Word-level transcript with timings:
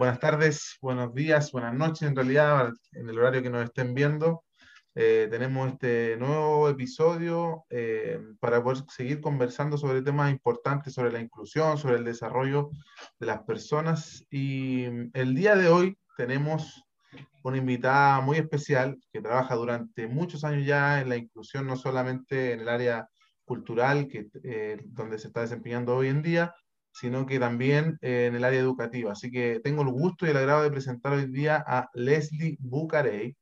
buenas 0.00 0.18
tardes, 0.18 0.78
buenos 0.80 1.12
días, 1.12 1.52
buenas 1.52 1.74
noches 1.74 2.08
en 2.08 2.16
realidad, 2.16 2.72
en 2.92 3.10
el 3.10 3.18
horario 3.18 3.42
que 3.42 3.50
nos 3.50 3.64
estén 3.64 3.92
viendo. 3.92 4.44
Eh, 4.94 5.28
tenemos 5.30 5.72
este 5.72 6.16
nuevo 6.16 6.70
episodio 6.70 7.66
eh, 7.68 8.18
para 8.40 8.64
poder 8.64 8.82
seguir 8.88 9.20
conversando 9.20 9.76
sobre 9.76 10.00
temas 10.00 10.30
importantes, 10.30 10.94
sobre 10.94 11.12
la 11.12 11.20
inclusión, 11.20 11.76
sobre 11.76 11.96
el 11.96 12.04
desarrollo 12.04 12.70
de 13.18 13.26
las 13.26 13.42
personas. 13.42 14.24
Y 14.30 14.84
el 15.12 15.34
día 15.34 15.54
de 15.54 15.68
hoy 15.68 15.98
tenemos 16.16 16.82
una 17.42 17.58
invitada 17.58 18.22
muy 18.22 18.38
especial 18.38 18.96
que 19.12 19.20
trabaja 19.20 19.54
durante 19.54 20.06
muchos 20.06 20.44
años 20.44 20.64
ya 20.64 21.02
en 21.02 21.10
la 21.10 21.18
inclusión, 21.18 21.66
no 21.66 21.76
solamente 21.76 22.54
en 22.54 22.60
el 22.60 22.70
área 22.70 23.06
cultural, 23.44 24.08
que, 24.08 24.28
eh, 24.44 24.80
donde 24.82 25.18
se 25.18 25.26
está 25.26 25.42
desempeñando 25.42 25.94
hoy 25.94 26.08
en 26.08 26.22
día, 26.22 26.54
sino 26.92 27.26
que 27.26 27.38
también 27.38 27.98
en 28.00 28.34
el 28.34 28.44
área 28.44 28.60
educativa. 28.60 29.12
Así 29.12 29.30
que 29.30 29.60
tengo 29.62 29.82
el 29.82 29.90
gusto 29.90 30.26
y 30.26 30.30
el 30.30 30.36
agrado 30.36 30.62
de 30.62 30.70
presentar 30.70 31.12
hoy 31.12 31.26
día 31.26 31.62
a 31.66 31.88
Leslie 31.94 32.56
Bucarey 32.60 33.36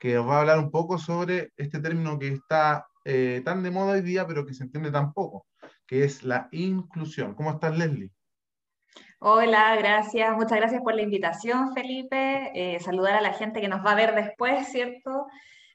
que 0.00 0.14
nos 0.14 0.26
va 0.26 0.38
a 0.38 0.40
hablar 0.40 0.58
un 0.58 0.70
poco 0.70 0.96
sobre 0.96 1.52
este 1.56 1.78
término 1.78 2.18
que 2.18 2.28
está 2.28 2.86
eh, 3.04 3.42
tan 3.44 3.62
de 3.62 3.70
moda 3.70 3.92
hoy 3.92 4.00
día, 4.00 4.26
pero 4.26 4.46
que 4.46 4.54
se 4.54 4.64
entiende 4.64 4.90
tan 4.90 5.12
poco, 5.12 5.46
que 5.86 6.04
es 6.04 6.24
la 6.24 6.48
inclusión. 6.52 7.34
¿Cómo 7.34 7.50
estás, 7.50 7.76
Leslie? 7.76 8.10
Hola, 9.18 9.76
gracias. 9.76 10.34
Muchas 10.34 10.56
gracias 10.56 10.80
por 10.82 10.94
la 10.94 11.02
invitación, 11.02 11.74
Felipe. 11.74 12.50
Eh, 12.54 12.80
saludar 12.80 13.14
a 13.14 13.20
la 13.20 13.34
gente 13.34 13.60
que 13.60 13.68
nos 13.68 13.84
va 13.84 13.92
a 13.92 13.96
ver 13.96 14.14
después, 14.14 14.68
¿cierto? 14.68 15.26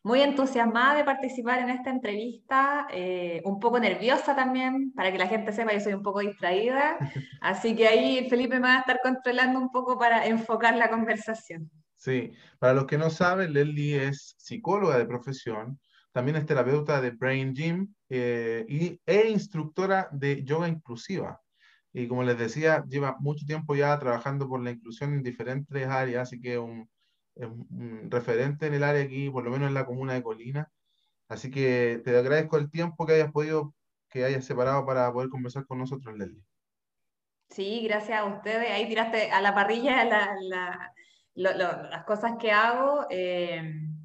Muy 0.06 0.22
entusiasmada 0.22 0.98
de 0.98 1.04
participar 1.04 1.58
en 1.58 1.72
esta 1.72 1.90
entrevista, 1.90 2.86
eh, 2.92 3.42
un 3.44 3.60
poco 3.60 3.80
nerviosa 3.80 4.36
también, 4.36 4.94
para 4.94 5.12
que 5.12 5.18
la 5.18 5.28
gente 5.28 5.52
sepa 5.52 5.72
que 5.72 5.80
soy 5.80 5.96
un 5.96 6.04
poco 6.04 6.20
distraída. 6.20 7.00
Así 7.42 7.76
que 7.76 7.88
ahí 7.88 8.30
Felipe 8.30 8.60
me 8.60 8.68
va 8.68 8.76
a 8.76 8.80
estar 8.82 9.00
controlando 9.02 9.58
un 9.58 9.72
poco 9.72 9.98
para 9.98 10.28
enfocar 10.28 10.78
la 10.78 10.92
conversación. 10.92 11.72
Sí, 11.96 12.34
para 12.60 12.76
los 12.76 12.86
que 12.86 13.00
no 13.00 13.10
saben, 13.10 13.54
Leslie 13.54 14.06
es 14.10 14.36
psicóloga 14.38 15.00
de 15.00 15.08
profesión, 15.08 15.80
también 16.12 16.38
es 16.38 16.46
terapeuta 16.46 17.02
de 17.02 17.10
Brain 17.10 17.56
Gym 17.56 17.92
eh, 18.08 18.64
y, 18.70 19.02
e 19.08 19.28
instructora 19.32 20.08
de 20.12 20.44
yoga 20.44 20.68
inclusiva. 20.68 21.42
Y 21.92 22.08
como 22.08 22.22
les 22.22 22.38
decía, 22.38 22.86
lleva 22.88 23.16
mucho 23.20 23.44
tiempo 23.48 23.76
ya 23.76 23.98
trabajando 23.98 24.48
por 24.48 24.62
la 24.62 24.70
inclusión 24.70 25.16
en 25.16 25.24
diferentes 25.24 25.88
áreas, 25.88 26.28
así 26.28 26.40
que 26.40 26.60
un, 26.60 26.88
un 27.36 28.08
referente 28.10 28.68
en 28.68 28.74
el 28.74 28.84
área 28.84 29.04
aquí, 29.04 29.30
por 29.30 29.44
lo 29.44 29.52
menos 29.52 29.68
en 29.68 29.74
la 29.74 29.86
comuna 29.86 30.14
de 30.14 30.24
Colina. 30.24 30.72
Así 31.28 31.52
que 31.52 32.02
te 32.04 32.18
agradezco 32.18 32.58
el 32.58 32.70
tiempo 32.70 33.06
que 33.06 33.14
hayas 33.14 33.32
podido, 33.32 33.74
que 34.10 34.26
hayas 34.26 34.46
separado 34.46 34.86
para 34.86 35.12
poder 35.12 35.30
conversar 35.30 35.66
con 35.66 35.80
nosotros, 35.80 36.18
Leslie. 36.18 36.44
Sí, 37.50 37.82
gracias 37.84 38.20
a 38.20 38.26
ustedes. 38.26 38.72
Ahí 38.72 38.88
tiraste 38.88 39.32
a 39.32 39.42
la 39.42 39.54
parrilla 39.54 40.04
la, 40.06 40.36
la 40.42 40.92
las 41.36 42.04
cosas 42.06 42.34
que 42.40 42.52
hago, 42.52 43.06
eh, 43.10 43.62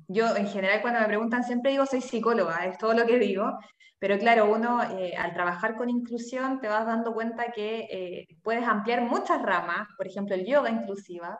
yo 0.09 0.37
en 0.37 0.49
general 0.49 0.83
cuando 0.83 1.01
me 1.01 1.07
preguntan 1.07 1.45
siempre 1.45 1.71
digo 1.71 1.87
soy 1.87 2.01
psicóloga, 2.01 2.67
es 2.67 2.77
todo 2.77 2.93
lo 2.93 3.07
que 3.07 3.19
digo, 3.19 3.59
pero 3.99 4.19
claro, 4.19 4.53
uno 4.53 4.83
eh, 4.99 5.15
al 5.17 5.33
trabajar 5.33 5.77
con 5.77 5.89
inclusión 5.89 6.61
te 6.61 6.69
vas 6.69 6.87
dando 6.87 7.15
cuenta 7.15 7.53
que 7.53 7.87
eh, 7.91 8.27
puedes 8.43 8.65
ampliar 8.65 9.03
muchas 9.03 9.41
ramas, 9.43 9.87
por 9.97 10.09
ejemplo 10.09 10.35
el 10.35 10.45
yoga 10.45 10.71
inclusiva, 10.71 11.39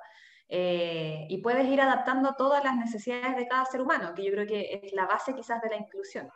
y 0.53 1.41
puedes 1.43 1.67
ir 1.69 1.81
adaptando 1.81 2.35
todas 2.37 2.65
las 2.65 2.77
necesidades 2.77 3.37
de 3.37 3.47
cada 3.47 3.65
ser 3.67 3.81
humano, 3.81 4.13
que 4.15 4.25
yo 4.25 4.33
creo 4.33 4.47
que 4.47 4.81
es 4.83 4.93
la 4.93 5.07
base 5.07 5.35
quizás 5.35 5.63
de 5.63 5.71
la 5.71 5.77
inclusión. 5.77 6.29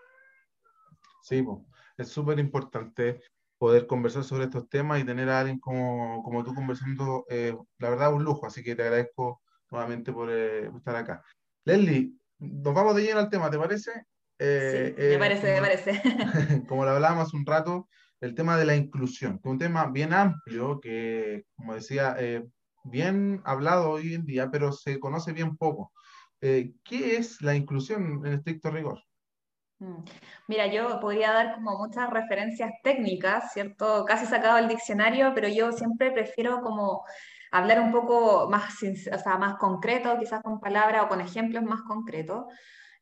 Sí, 1.23 1.45
es 1.99 2.09
súper 2.09 2.39
importante 2.39 3.21
poder 3.59 3.87
conversar 3.87 4.23
sobre 4.23 4.45
estos 4.45 4.69
temas 4.69 5.01
y 5.01 5.05
tener 5.05 5.29
a 5.29 5.41
alguien 5.41 5.59
como, 5.59 6.23
como 6.23 6.45
tú 6.45 6.55
conversando, 6.55 7.27
la 7.79 7.91
verdad, 7.91 8.13
un 8.13 8.23
lujo, 8.23 8.47
así 8.47 8.63
que 8.63 8.77
te 8.77 8.83
agradezco 8.83 9.43
nuevamente 9.75 10.11
eh, 10.11 10.15
por 10.15 10.31
estar 10.79 10.97
acá. 10.97 11.25
Leslie, 11.65 12.13
nos 12.39 12.75
vamos 12.75 12.97
de 12.97 13.03
lleno 13.03 13.21
al 13.21 13.29
tema, 13.29 13.51
¿te 13.51 13.59
parece? 13.59 13.91
Eh, 14.39 14.95
sí, 14.97 15.03
me 15.03 15.15
eh, 15.15 15.19
parece, 15.19 15.55
me 15.55 15.61
parece. 15.61 16.03
como 16.69 16.85
lo 16.85 16.91
hablábamos 16.93 17.35
un 17.35 17.45
rato, 17.45 17.89
el 18.21 18.35
tema 18.35 18.57
de 18.57 18.65
la 18.65 18.77
inclusión, 18.77 19.39
que 19.39 19.49
es 19.49 19.53
un 19.53 19.59
tema 19.59 19.87
bien 19.87 20.13
amplio, 20.13 20.81
que, 20.81 21.45
como 21.57 21.75
decía, 21.75 22.17
bien 22.85 23.43
hablado 23.45 23.91
hoy 23.91 24.15
en 24.15 24.25
día, 24.25 24.51
pero 24.51 24.73
se 24.73 25.01
conoce 25.01 25.33
bien 25.33 25.57
poco. 25.57 25.93
¿Qué 26.41 27.17
es 27.17 27.41
la 27.41 27.55
inclusión 27.55 28.25
en 28.27 28.35
estricto 28.35 28.71
rigor? 28.71 29.03
Mm. 29.79 30.05
Mira, 30.47 30.67
yo 30.67 31.01
podría 31.01 31.33
dar 31.33 31.55
como 31.55 31.79
muchas 31.79 32.11
referencias 32.11 32.71
técnicas, 32.83 33.53
¿cierto? 33.53 34.05
Casi 34.05 34.27
sacado 34.27 34.59
el 34.59 34.69
diccionario, 34.69 35.33
pero 35.35 35.49
yo 35.49 35.73
siempre 35.73 36.13
prefiero 36.13 36.61
como 36.61 37.05
hablar 37.51 37.81
un 37.81 37.93
poco 37.93 38.49
más, 38.51 38.75
o 38.83 39.19
sea, 39.19 39.39
más 39.39 39.57
concreto, 39.57 40.19
quizás 40.19 40.43
con 40.43 40.61
palabras 40.61 41.05
o 41.05 41.09
con 41.09 41.21
ejemplos 41.21 41.63
más 41.65 41.83
concretos. 41.83 42.45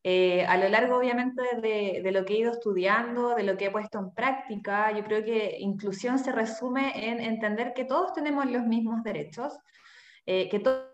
Eh, 0.04 0.44
a 0.46 0.56
lo 0.56 0.68
largo, 0.68 0.96
obviamente, 0.96 1.42
de, 1.60 2.00
de, 2.02 2.12
lo 2.12 2.24
que 2.24 2.34
he 2.34 2.38
ido 2.38 2.50
estudiando, 2.50 3.36
de 3.36 3.44
lo 3.44 3.56
que 3.56 3.66
he 3.66 3.70
puesto 3.70 4.00
en 4.00 4.12
práctica, 4.12 4.90
yo 4.90 5.04
creo 5.04 5.24
que 5.24 5.56
inclusión 5.60 6.18
se 6.18 6.32
resume 6.32 7.08
en 7.08 7.20
entender 7.20 7.72
que 7.72 7.84
todos 7.84 8.12
tenemos 8.12 8.50
los 8.50 8.64
mismos 8.64 9.04
derechos, 9.04 9.56
eh, 10.26 10.48
que 10.48 10.58
todos 10.58 10.88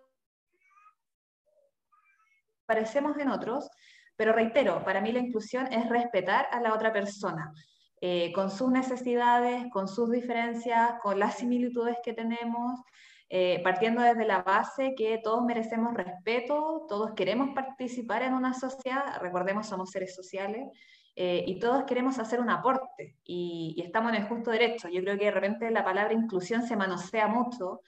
parecemos 2.67 3.17
en 3.17 3.31
otros, 3.31 3.71
pero 4.15 4.35
reitero, 4.35 4.85
para 4.85 5.01
mí 5.01 5.11
la 5.11 5.21
inclusión 5.21 5.73
es 5.73 5.89
respetar 5.89 6.47
a 6.53 6.61
la 6.61 6.75
otra 6.75 6.93
persona, 6.93 7.53
eh, 8.03 8.31
con 8.35 8.51
sus 8.51 8.71
necesidades, 8.71 9.65
con 9.73 9.89
sus 9.89 10.11
diferencias, 10.11 11.01
con 11.03 11.19
las 11.19 11.39
similitudes 11.39 11.97
que 12.05 12.13
tenemos, 12.13 12.79
eh, 13.31 13.61
partiendo 13.63 14.01
desde 14.01 14.25
la 14.25 14.43
base 14.43 14.95
que 14.97 15.19
todos 15.23 15.45
merecemos 15.45 15.93
respeto, 15.95 16.87
todos 16.89 17.13
queremos 17.15 17.51
participar 17.55 18.23
en 18.23 18.33
una 18.33 18.55
sociedad, 18.55 19.21
recordemos, 19.21 19.67
somos 19.67 19.91
seres 19.91 20.15
sociales, 20.15 20.69
eh, 21.15 21.45
y 21.47 21.59
todos 21.59 21.85
queremos 21.85 22.19
hacer 22.19 22.41
un 22.41 22.49
aporte, 22.49 23.17
y, 23.25 23.83
estamos 23.85 24.13
en 24.13 24.23
el 24.23 24.29
justo 24.29 24.51
derecho. 24.51 24.89
Yo 24.89 25.03
creo 25.03 25.19
que 25.19 25.27
de 25.27 25.31
repente 25.31 25.71
la 25.71 25.85
palabra 25.85 26.15
inclusión 26.15 26.63
se 26.63 26.77
manosea 26.77 27.29
mucho, 27.29 27.83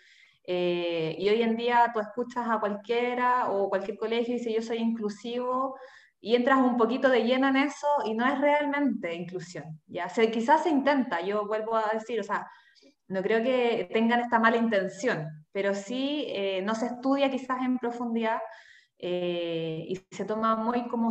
eh, 0.45 1.17
y 1.19 1.29
hoy 1.29 1.43
en 1.43 1.57
día 1.57 1.91
tú 1.95 2.01
escuchas 2.01 2.47
a 2.49 2.61
cualquiera 2.61 3.51
o 3.51 3.69
cualquier 3.71 3.97
colegio 3.97 4.35
y 4.35 4.39
dice 4.39 4.53
yo 4.53 4.61
soy 4.61 4.79
inclusivo, 4.79 5.77
y 6.21 6.35
entras 6.35 6.59
un 6.59 6.77
poquito 6.77 7.09
de 7.09 7.25
lleno 7.25 7.49
en 7.49 7.57
eso 7.57 7.87
y 8.05 8.15
no 8.15 8.27
es 8.27 8.39
realmente 8.39 9.15
inclusión. 9.15 9.81
¿ya? 9.87 10.09
Se, 10.09 10.31
quizás 10.31 10.65
se 10.65 10.69
intenta, 10.69 11.23
yo 11.23 11.47
vuelvo 11.47 11.77
a 11.77 11.91
decir, 11.95 12.21
o 12.21 12.23
sea, 12.23 12.47
no 13.11 13.23
creo 13.23 13.43
que 13.43 13.89
tengan 13.93 14.21
esta 14.21 14.39
mala 14.39 14.57
intención, 14.57 15.45
pero 15.53 15.75
sí 15.75 16.27
eh, 16.29 16.63
no 16.63 16.75
se 16.77 16.87
estudia 16.87 17.31
quizás 17.31 17.61
en 17.63 17.77
profundidad 17.79 18.39
eh, 18.99 19.85
y 19.89 20.01
se 20.13 20.25
toma 20.25 20.55
muy 20.57 20.87
como 20.89 21.11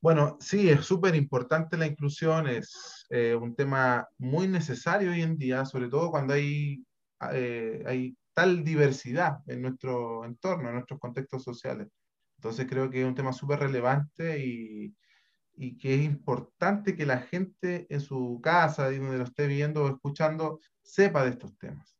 Bueno, 0.00 0.38
sí, 0.40 0.70
es 0.70 0.86
súper 0.86 1.14
importante 1.16 1.76
la 1.76 1.86
inclusión, 1.86 2.48
es 2.48 3.06
eh, 3.10 3.34
un 3.34 3.54
tema 3.54 4.08
muy 4.16 4.46
necesario 4.48 5.10
hoy 5.10 5.22
en 5.22 5.36
día, 5.36 5.66
sobre 5.66 5.88
todo 5.88 6.10
cuando 6.10 6.32
hay, 6.34 6.82
hay 7.20 8.16
tal 8.38 8.62
diversidad 8.62 9.40
en 9.48 9.62
nuestro 9.62 10.24
entorno, 10.24 10.68
en 10.68 10.76
nuestros 10.76 11.00
contextos 11.00 11.42
sociales. 11.42 11.88
Entonces 12.36 12.68
creo 12.68 12.88
que 12.88 13.00
es 13.00 13.04
un 13.04 13.16
tema 13.16 13.32
súper 13.32 13.58
relevante 13.58 14.38
y, 14.38 14.94
que 15.80 15.96
es 15.96 16.04
importante 16.04 16.94
que 16.94 17.04
la 17.04 17.18
gente 17.18 17.88
en 17.90 18.00
su 18.00 18.40
casa, 18.40 18.92
donde 18.92 19.18
lo 19.18 19.24
esté 19.24 19.48
viendo 19.48 19.82
o 19.82 19.88
escuchando, 19.88 20.60
sepa 20.82 21.24
de 21.24 21.30
estos 21.30 21.58
temas. 21.58 21.96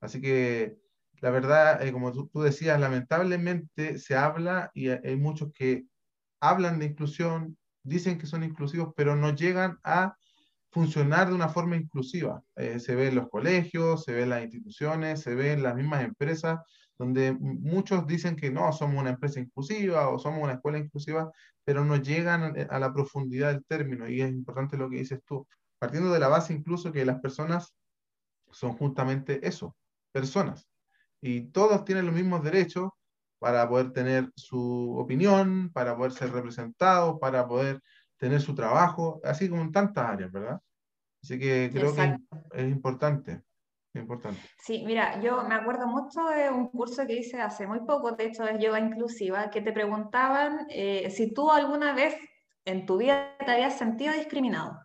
Así 0.00 0.22
que 0.22 0.78
la 1.20 1.28
verdad, 1.28 1.86
eh, 1.86 1.92
como 1.92 2.12
tú, 2.12 2.28
tú, 2.28 2.40
decías, 2.40 2.80
lamentablemente 2.80 3.98
se 3.98 4.16
habla 4.16 4.70
y 4.72 4.88
hay 4.88 5.16
muchos 5.16 5.52
que 5.52 5.84
hablan 6.40 6.78
de 6.78 6.86
inclusión, 6.86 7.58
dicen 7.82 8.16
que 8.16 8.26
son 8.26 8.42
inclusivos, 8.42 8.94
pero 8.96 9.16
no 9.16 9.34
llegan 9.34 9.78
a 9.84 10.16
funcionar 10.74 11.28
de 11.28 11.34
una 11.34 11.48
forma 11.48 11.76
inclusiva. 11.76 12.42
Eh, 12.56 12.80
se 12.80 12.96
ve 12.96 13.08
en 13.08 13.14
los 13.14 13.28
colegios, 13.28 14.02
se 14.02 14.12
ve 14.12 14.24
en 14.24 14.30
las 14.30 14.42
instituciones, 14.42 15.20
se 15.20 15.34
ve 15.36 15.52
en 15.52 15.62
las 15.62 15.76
mismas 15.76 16.02
empresas, 16.04 16.58
donde 16.98 17.32
muchos 17.32 18.04
dicen 18.08 18.34
que 18.34 18.50
no, 18.50 18.72
somos 18.72 19.00
una 19.00 19.10
empresa 19.10 19.38
inclusiva 19.38 20.08
o 20.08 20.18
somos 20.18 20.42
una 20.42 20.54
escuela 20.54 20.78
inclusiva, 20.78 21.30
pero 21.64 21.84
no 21.84 21.96
llegan 21.96 22.56
a 22.68 22.78
la 22.80 22.92
profundidad 22.92 23.52
del 23.52 23.64
término. 23.64 24.08
Y 24.08 24.20
es 24.20 24.30
importante 24.30 24.76
lo 24.76 24.90
que 24.90 24.96
dices 24.96 25.20
tú, 25.24 25.46
partiendo 25.78 26.12
de 26.12 26.18
la 26.18 26.28
base 26.28 26.52
incluso 26.52 26.92
que 26.92 27.04
las 27.04 27.20
personas 27.20 27.72
son 28.50 28.72
justamente 28.76 29.46
eso, 29.46 29.76
personas. 30.12 30.68
Y 31.20 31.52
todos 31.52 31.84
tienen 31.84 32.06
los 32.06 32.14
mismos 32.16 32.42
derechos 32.42 32.90
para 33.38 33.68
poder 33.68 33.92
tener 33.92 34.32
su 34.34 34.96
opinión, 34.98 35.70
para 35.72 35.96
poder 35.96 36.12
ser 36.12 36.32
representados, 36.32 37.18
para 37.20 37.46
poder 37.46 37.80
tener 38.16 38.40
su 38.40 38.54
trabajo, 38.54 39.20
así 39.24 39.48
como 39.48 39.62
en 39.62 39.72
tantas 39.72 40.08
áreas, 40.08 40.32
¿verdad? 40.32 40.60
Así 41.22 41.38
que 41.38 41.70
creo 41.72 41.94
que 41.94 42.16
es 42.52 42.70
importante. 42.70 43.42
Importante. 43.94 44.40
Sí, 44.58 44.82
mira, 44.84 45.20
yo 45.20 45.44
me 45.44 45.54
acuerdo 45.54 45.86
mucho 45.86 46.24
de 46.26 46.50
un 46.50 46.68
curso 46.68 47.06
que 47.06 47.14
hice 47.14 47.40
hace 47.40 47.64
muy 47.64 47.80
poco, 47.80 48.10
de 48.12 48.26
hecho 48.26 48.44
es 48.44 48.58
yoga 48.58 48.80
inclusiva, 48.80 49.50
que 49.50 49.60
te 49.60 49.72
preguntaban 49.72 50.66
eh, 50.68 51.10
si 51.10 51.32
tú 51.32 51.48
alguna 51.48 51.94
vez 51.94 52.16
en 52.64 52.86
tu 52.86 52.98
vida 52.98 53.36
te 53.38 53.52
habías 53.52 53.78
sentido 53.78 54.12
discriminado. 54.12 54.80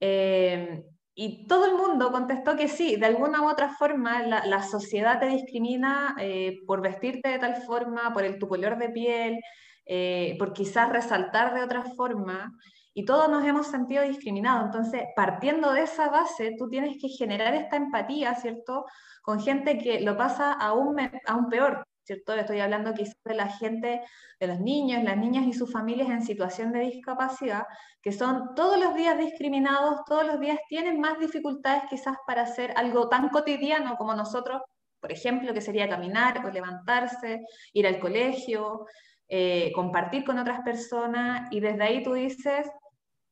Eh, 0.00 0.84
y 1.14 1.46
todo 1.46 1.66
el 1.66 1.74
mundo 1.74 2.10
contestó 2.10 2.56
que 2.56 2.68
sí, 2.68 2.96
de 2.96 3.06
alguna 3.06 3.42
u 3.42 3.48
otra 3.48 3.68
forma 3.68 4.22
la, 4.22 4.62
sociedad 4.62 5.20
te 5.20 5.26
discrimina 5.26 6.16
eh, 6.18 6.58
por 6.66 6.80
vestirte 6.80 7.28
de 7.28 7.38
tal 7.38 7.62
forma, 7.62 8.12
por 8.12 8.24
el, 8.24 8.38
tu 8.38 8.48
color 8.48 8.78
de 8.78 8.88
piel, 8.88 9.38
eh, 9.84 10.36
por 10.38 10.52
quizás 10.52 10.88
resaltar 10.90 11.54
de 11.54 11.62
otra 11.62 11.82
forma, 11.82 12.56
y 12.94 13.04
todos 13.04 13.28
nos 13.28 13.44
hemos 13.44 13.66
sentido 13.68 14.02
discriminados. 14.02 14.66
Entonces, 14.66 15.02
partiendo 15.16 15.72
de 15.72 15.82
esa 15.82 16.08
base, 16.10 16.54
tú 16.58 16.68
tienes 16.68 16.98
que 17.00 17.08
generar 17.08 17.54
esta 17.54 17.76
empatía, 17.76 18.34
¿cierto? 18.34 18.84
Con 19.22 19.40
gente 19.40 19.78
que 19.78 20.00
lo 20.00 20.16
pasa 20.16 20.52
aún, 20.52 20.96
aún 21.26 21.48
peor, 21.48 21.86
¿cierto? 22.04 22.34
Estoy 22.34 22.60
hablando 22.60 22.92
quizás 22.92 23.16
de 23.24 23.34
la 23.34 23.48
gente, 23.48 24.02
de 24.38 24.46
los 24.46 24.60
niños, 24.60 25.02
las 25.04 25.16
niñas 25.16 25.46
y 25.46 25.52
sus 25.52 25.72
familias 25.72 26.10
en 26.10 26.22
situación 26.22 26.72
de 26.72 26.80
discapacidad, 26.80 27.64
que 28.02 28.12
son 28.12 28.54
todos 28.54 28.78
los 28.78 28.94
días 28.94 29.16
discriminados, 29.18 30.04
todos 30.06 30.26
los 30.26 30.40
días 30.40 30.58
tienen 30.68 31.00
más 31.00 31.18
dificultades 31.18 31.84
quizás 31.88 32.16
para 32.26 32.42
hacer 32.42 32.74
algo 32.76 33.08
tan 33.08 33.28
cotidiano 33.30 33.96
como 33.96 34.14
nosotros, 34.14 34.60
por 35.00 35.12
ejemplo, 35.12 35.54
que 35.54 35.60
sería 35.60 35.88
caminar 35.88 36.44
o 36.44 36.50
levantarse, 36.50 37.40
ir 37.72 37.86
al 37.86 37.98
colegio, 37.98 38.86
eh, 39.28 39.72
compartir 39.74 40.24
con 40.24 40.38
otras 40.38 40.60
personas, 40.60 41.48
y 41.50 41.60
desde 41.60 41.82
ahí 41.82 42.02
tú 42.02 42.14
dices, 42.14 42.70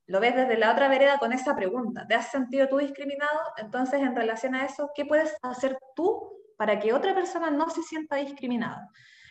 lo 0.07 0.21
ves 0.21 0.35
desde 0.35 0.57
la 0.57 0.73
otra 0.73 0.89
vereda 0.89 1.19
con 1.19 1.33
esa 1.33 1.55
pregunta, 1.55 2.07
¿te 2.07 2.15
has 2.15 2.31
sentido 2.31 2.69
tú 2.69 2.79
discriminado? 2.79 3.39
Entonces, 3.59 4.01
en 4.01 4.17
relación 4.17 4.55
a 4.55 4.65
eso, 4.65 4.91
¿qué 4.95 5.05
puedes 5.05 5.37
hacer 5.43 5.79
tú 5.95 6.41
para 6.61 6.79
que 6.79 6.93
otra 6.93 7.15
persona 7.15 7.51
no 7.51 7.71
se 7.71 7.83
sienta 7.83 8.17
discriminada. 8.17 8.87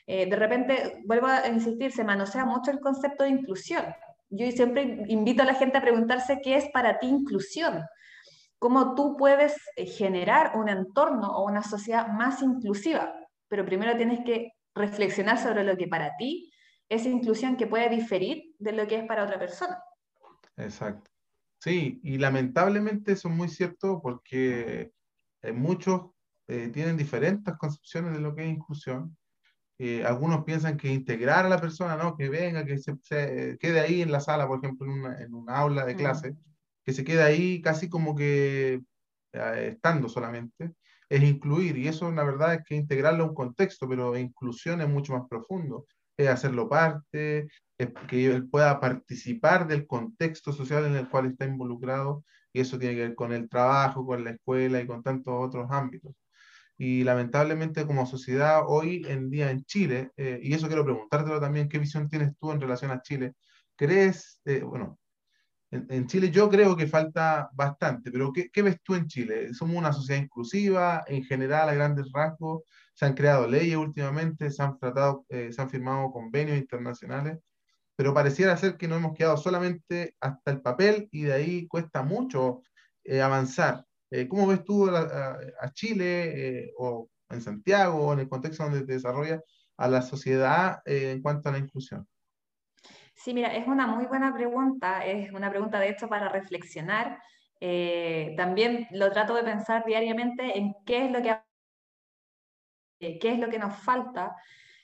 Eh, 0.07 0.27
de 0.27 0.35
repente, 0.35 1.03
vuelvo 1.05 1.27
a 1.27 1.47
insistir, 1.47 1.91
se 1.91 2.03
manosea 2.03 2.43
mucho 2.43 2.71
el 2.71 2.79
concepto 2.79 3.23
de 3.23 3.29
inclusión. 3.29 3.85
Yo 4.31 4.49
siempre 4.49 5.05
invito 5.07 5.43
a 5.43 5.45
la 5.45 5.53
gente 5.53 5.77
a 5.77 5.81
preguntarse 5.81 6.41
qué 6.41 6.55
es 6.55 6.67
para 6.73 6.97
ti 6.97 7.05
inclusión. 7.05 7.85
Cómo 8.57 8.95
tú 8.95 9.15
puedes 9.15 9.55
eh, 9.75 9.85
generar 9.85 10.57
un 10.57 10.69
entorno 10.69 11.27
o 11.37 11.45
una 11.45 11.61
sociedad 11.61 12.07
más 12.07 12.41
inclusiva. 12.41 13.13
Pero 13.47 13.63
primero 13.63 13.95
tienes 13.95 14.21
que 14.25 14.53
reflexionar 14.75 15.37
sobre 15.37 15.63
lo 15.63 15.77
que 15.77 15.87
para 15.87 16.15
ti 16.17 16.51
es 16.87 17.05
inclusión 17.05 17.55
que 17.57 17.67
puede 17.67 17.89
diferir 17.89 18.55
de 18.57 18.71
lo 18.71 18.87
que 18.87 18.97
es 18.97 19.05
para 19.05 19.23
otra 19.23 19.39
persona. 19.39 19.77
Exacto. 20.57 21.09
Sí, 21.59 21.99
y 22.03 22.17
lamentablemente 22.17 23.11
eso 23.11 23.27
es 23.27 23.35
muy 23.35 23.49
cierto 23.49 24.01
porque 24.01 24.91
en 25.41 25.59
muchos 25.59 26.11
eh, 26.47 26.69
tienen 26.69 26.97
diferentes 26.97 27.55
concepciones 27.57 28.13
de 28.13 28.19
lo 28.19 28.33
que 28.33 28.43
es 28.43 28.49
inclusión. 28.49 29.15
Eh, 29.77 30.03
algunos 30.03 30.43
piensan 30.43 30.77
que 30.77 30.91
integrar 30.91 31.45
a 31.45 31.49
la 31.49 31.59
persona, 31.59 31.95
¿no? 31.95 32.17
que 32.17 32.27
venga, 32.27 32.65
que 32.65 32.77
se, 32.77 33.57
quede 33.59 33.79
ahí 33.79 34.01
en 34.01 34.11
la 34.11 34.19
sala, 34.19 34.47
por 34.47 34.59
ejemplo, 34.59 34.87
en 34.87 34.93
una, 34.93 35.21
en 35.21 35.33
una 35.33 35.57
aula 35.57 35.85
de 35.85 35.95
mm. 35.95 35.97
clase, 35.97 36.35
que 36.83 36.91
se 36.91 37.03
quede 37.03 37.21
ahí 37.21 37.61
casi 37.61 37.87
como 37.89 38.15
que 38.15 38.81
eh, 39.33 39.69
estando 39.73 40.09
solamente, 40.09 40.73
es 41.09 41.23
incluir. 41.23 41.77
Y 41.77 41.87
eso, 41.87 42.11
la 42.11 42.23
verdad, 42.23 42.53
es 42.55 42.63
que 42.63 42.75
integrarlo 42.75 43.23
a 43.23 43.27
un 43.27 43.35
contexto, 43.35 43.89
pero 43.89 44.17
inclusión 44.17 44.81
es 44.81 44.89
mucho 44.89 45.13
más 45.13 45.27
profundo. 45.27 45.85
Es 46.17 46.27
hacerlo 46.29 46.69
parte, 46.69 47.47
es 47.77 47.89
que 48.07 48.25
él 48.27 48.49
pueda 48.49 48.79
participar 48.79 49.67
del 49.67 49.87
contexto 49.87 50.53
social 50.53 50.85
en 50.85 50.95
el 50.95 51.09
cual 51.09 51.27
está 51.27 51.45
involucrado, 51.45 52.23
y 52.53 52.61
eso 52.61 52.77
tiene 52.79 52.95
que 52.95 53.01
ver 53.01 53.15
con 53.15 53.31
el 53.31 53.47
trabajo, 53.49 54.05
con 54.05 54.23
la 54.23 54.31
escuela 54.31 54.81
y 54.81 54.87
con 54.87 55.03
tantos 55.03 55.33
otros 55.37 55.67
ámbitos. 55.71 56.13
Y 56.77 57.03
lamentablemente 57.03 57.85
como 57.85 58.05
sociedad 58.05 58.63
hoy 58.67 59.05
en 59.07 59.29
día 59.29 59.51
en 59.51 59.63
Chile, 59.65 60.11
eh, 60.17 60.39
y 60.41 60.53
eso 60.53 60.67
quiero 60.67 60.85
preguntártelo 60.85 61.39
también, 61.39 61.69
¿qué 61.69 61.79
visión 61.79 62.09
tienes 62.09 62.37
tú 62.37 62.51
en 62.51 62.61
relación 62.61 62.91
a 62.91 63.01
Chile? 63.01 63.33
¿Crees, 63.75 64.41
eh, 64.45 64.61
bueno, 64.61 64.98
en, 65.71 66.07
Chile 66.07 66.31
yo 66.31 66.49
creo 66.49 66.75
que 66.75 66.87
falta 66.87 67.49
bastante, 67.53 68.11
pero 68.11 68.33
¿qué, 68.33 68.49
¿qué, 68.49 68.61
ves 68.61 68.81
tú 68.83 68.95
en 68.95 69.07
Chile? 69.07 69.53
¿Somos 69.53 69.75
una 69.77 69.93
sociedad 69.93 70.21
inclusiva 70.21 71.03
en 71.07 71.23
general 71.23 71.69
a 71.69 71.73
grandes 71.73 72.11
rasgos? 72.13 72.63
¿Se 72.93 73.05
han 73.05 73.13
creado 73.13 73.47
leyes 73.47 73.77
últimamente? 73.77 74.51
¿Se 74.51 74.63
han, 74.63 74.77
tratado, 74.79 75.25
eh, 75.29 75.51
se 75.51 75.61
han 75.61 75.69
firmado 75.69 76.11
convenios 76.11 76.57
internacionales? 76.57 77.37
Pero 77.95 78.13
pareciera 78.13 78.57
ser 78.57 78.77
que 78.77 78.87
nos 78.87 78.99
hemos 78.99 79.17
quedado 79.17 79.37
solamente 79.37 80.15
hasta 80.19 80.51
el 80.51 80.61
papel 80.61 81.07
y 81.11 81.23
de 81.23 81.33
ahí 81.33 81.67
cuesta 81.67 82.03
mucho 82.03 82.61
avanzar. 83.21 83.85
Eh, 84.11 84.27
¿Cómo 84.27 84.47
ves 84.47 84.63
tú 84.63 84.89
a, 84.89 85.71
Chile 85.73 86.63
eh, 86.65 86.73
o 86.77 87.09
en 87.29 87.41
Santiago 87.41 88.07
o 88.07 88.13
en 88.13 88.19
el 88.21 88.29
contexto 88.29 88.63
donde 88.63 88.81
te 88.81 88.93
desarrolla 88.93 89.41
a 89.77 89.87
la 89.87 90.01
sociedad 90.01 90.81
eh, 90.85 91.11
en 91.11 91.21
cuanto 91.21 91.49
a 91.49 91.51
la 91.51 91.59
inclusión? 91.59 92.07
Sí, 93.19 93.33
mira, 93.33 93.53
es 93.53 93.67
una 93.67 93.85
muy 93.85 94.05
buena 94.05 94.33
pregunta, 94.33 95.05
es 95.05 95.31
una 95.33 95.49
pregunta 95.49 95.79
de 95.79 95.89
hecho 95.89 96.07
para 96.07 96.29
reflexionar. 96.29 97.19
también 98.37 98.87
lo 98.91 99.11
trato 99.11 99.35
de 99.35 99.43
pensar 99.43 99.83
diariamente 99.85 100.57
en 100.57 100.73
qué 100.85 101.05
es 101.05 101.11
lo 101.11 101.21
que, 101.21 101.37
qué 103.19 103.31
es 103.33 103.39
lo 103.39 103.49
que 103.49 103.59
nos 103.59 103.75
falta. 103.75 104.35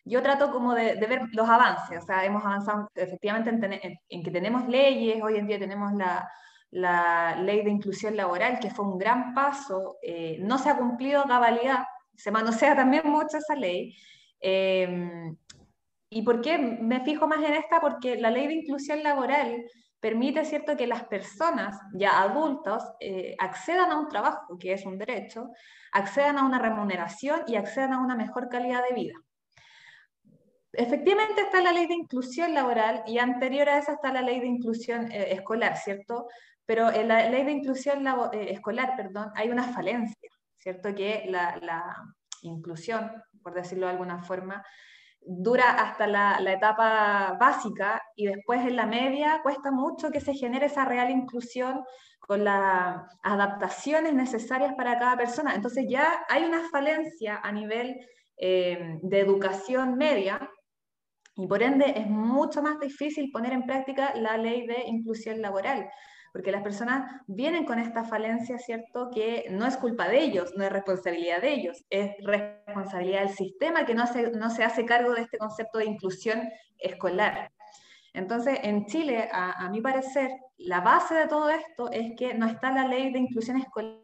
Yo 0.03 0.21
trato 0.21 0.51
como 0.51 0.73
de, 0.73 0.95
ver 1.07 1.21
los 1.31 1.49
avances, 1.49 2.03
o 2.03 2.05
sea, 2.05 2.25
hemos 2.25 2.43
avanzado 2.45 2.89
efectivamente 2.95 3.51
en 4.09 4.23
que 4.23 4.31
tenemos 4.31 4.67
leyes, 4.67 5.23
hoy 5.23 5.37
en 5.37 5.47
día 5.47 5.59
tenemos 5.59 5.93
la, 5.93 6.29
la 6.75 7.37
ley 7.37 7.63
de 7.63 7.71
inclusión 7.71 8.17
laboral, 8.17 8.59
que 8.59 8.69
fue 8.69 8.85
un 8.85 8.97
gran 8.97 9.33
paso, 9.33 9.97
eh, 10.01 10.37
no 10.41 10.57
se 10.57 10.69
ha 10.69 10.77
cumplido 10.77 11.21
a 11.21 11.27
cabalidad, 11.27 11.85
se 12.13 12.31
manosea 12.31 12.75
también 12.75 13.09
mucho 13.09 13.37
esa 13.37 13.55
ley. 13.55 13.95
Eh, 14.41 15.31
¿Y 16.15 16.21
por 16.21 16.39
qué 16.39 16.57
me 16.57 17.01
fijo 17.01 17.27
más 17.27 17.43
en 17.43 17.55
esta? 17.55 17.81
Porque 17.81 18.15
la 18.15 18.31
ley 18.31 18.47
de 18.47 18.53
inclusión 18.53 19.03
laboral 19.03 19.65
permite, 19.99 20.45
¿cierto?, 20.45 20.77
que 20.77 20.87
las 20.87 21.03
personas 21.03 21.77
ya 21.93 22.21
adultos 22.21 22.81
eh, 23.01 23.35
accedan 23.37 23.91
a 23.91 23.99
un 23.99 24.07
trabajo, 24.07 24.57
que 24.57 24.71
es 24.71 24.85
un 24.85 24.97
derecho, 24.97 25.49
accedan 25.91 26.37
a 26.37 26.45
una 26.45 26.57
remuneración 26.57 27.41
y 27.47 27.57
accedan 27.57 27.91
a 27.91 27.99
una 27.99 28.15
mejor 28.15 28.47
calidad 28.47 28.81
de 28.87 28.95
vida. 28.95 29.13
Efectivamente 30.71 31.41
está 31.41 31.61
la 31.61 31.73
ley 31.73 31.85
de 31.85 31.95
inclusión 31.95 32.53
laboral 32.53 33.03
y 33.05 33.17
anterior 33.17 33.67
a 33.67 33.77
esa 33.77 33.95
está 33.95 34.13
la 34.13 34.21
ley 34.21 34.39
de 34.39 34.47
inclusión 34.47 35.11
escolar, 35.11 35.75
¿cierto? 35.75 36.27
Pero 36.65 36.93
en 36.93 37.09
la 37.09 37.29
ley 37.29 37.43
de 37.43 37.51
inclusión 37.51 38.07
eh, 38.07 38.53
escolar, 38.53 38.95
perdón, 38.95 39.31
hay 39.35 39.49
una 39.49 39.63
falencia, 39.63 40.29
¿cierto? 40.55 40.95
Que 40.95 41.25
la, 41.27 41.93
inclusión, 42.41 43.11
por 43.43 43.53
decirlo 43.53 43.87
de 43.87 43.91
alguna 43.91 44.23
forma, 44.23 44.63
dura 45.25 45.71
hasta 45.71 46.07
la, 46.07 46.51
etapa 46.51 47.37
básica 47.39 48.01
y 48.15 48.27
después 48.27 48.61
en 48.61 48.75
la 48.75 48.85
media 48.85 49.41
cuesta 49.41 49.71
mucho 49.71 50.11
que 50.11 50.21
se 50.21 50.33
genere 50.33 50.67
esa 50.67 50.85
real 50.85 51.09
inclusión 51.09 51.83
con 52.19 52.43
las 52.43 53.01
adaptaciones 53.23 54.13
necesarias 54.13 54.73
para 54.75 54.97
cada 54.99 55.17
persona. 55.17 55.53
Entonces 55.55 55.85
ya 55.89 56.25
hay 56.29 56.43
una 56.43 56.69
falencia 56.69 57.39
a 57.43 57.51
nivel 57.51 57.95
eh, 58.37 58.99
de 59.01 59.19
educación 59.19 59.95
media 59.95 60.49
y 61.35 61.47
por 61.47 61.61
ende 61.63 61.93
es 61.97 62.07
mucho 62.07 62.61
más 62.61 62.79
difícil 62.79 63.29
poner 63.31 63.53
en 63.53 63.65
práctica 63.65 64.13
la 64.15 64.37
ley 64.37 64.65
de 64.65 64.83
inclusión 64.87 65.41
laboral 65.41 65.89
porque 66.35 66.51
las 66.51 66.63
personas 66.63 67.21
vienen 67.27 67.63
con 67.63 67.79
esta 67.79 68.03
falencia, 68.03 68.59
¿cierto? 68.59 69.09
Que 69.09 69.45
no 69.51 69.65
es 69.65 69.77
culpa 69.77 70.09
de 70.09 70.21
ellos, 70.21 70.51
no 70.57 70.65
es 70.65 70.69
responsabilidad 70.69 71.41
de 71.41 71.53
ellos, 71.53 71.85
es 71.89 72.11
responsabilidad 72.25 73.21
del 73.21 73.29
sistema 73.29 73.85
que 73.85 73.93
no 73.93 74.05
se, 74.05 74.31
no 74.31 74.49
se 74.49 74.65
hace 74.65 74.83
cargo 74.83 75.13
de 75.13 75.21
este 75.21 75.37
concepto 75.37 75.77
de 75.77 75.85
inclusión 75.85 76.41
escolar. 76.77 77.53
Entonces, 78.11 78.59
en 78.63 78.85
Chile, 78.85 79.29
a, 79.31 79.69
mi 79.69 79.79
parecer, 79.79 80.29
la 80.57 80.81
base 80.81 81.15
de 81.15 81.29
todo 81.29 81.49
esto 81.49 81.89
es 81.89 82.11
que 82.17 82.33
no 82.33 82.47
está 82.47 82.69
la 82.69 82.85
ley 82.85 83.13
de 83.13 83.19
inclusión 83.19 83.55
escolar 83.55 84.01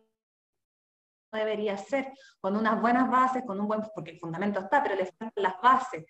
debería 1.33 1.75
ser, 1.75 2.13
con 2.39 2.55
unas 2.55 2.79
buenas 2.79 3.11
bases, 3.11 3.43
con 3.45 3.59
un 3.59 3.67
buen, 3.67 3.81
porque 3.93 4.11
el 4.11 4.19
fundamento 4.19 4.61
está, 4.61 4.81
pero 4.81 4.95
le 4.95 5.05
faltan 5.05 5.33
las 5.35 5.59
bases. 5.61 6.05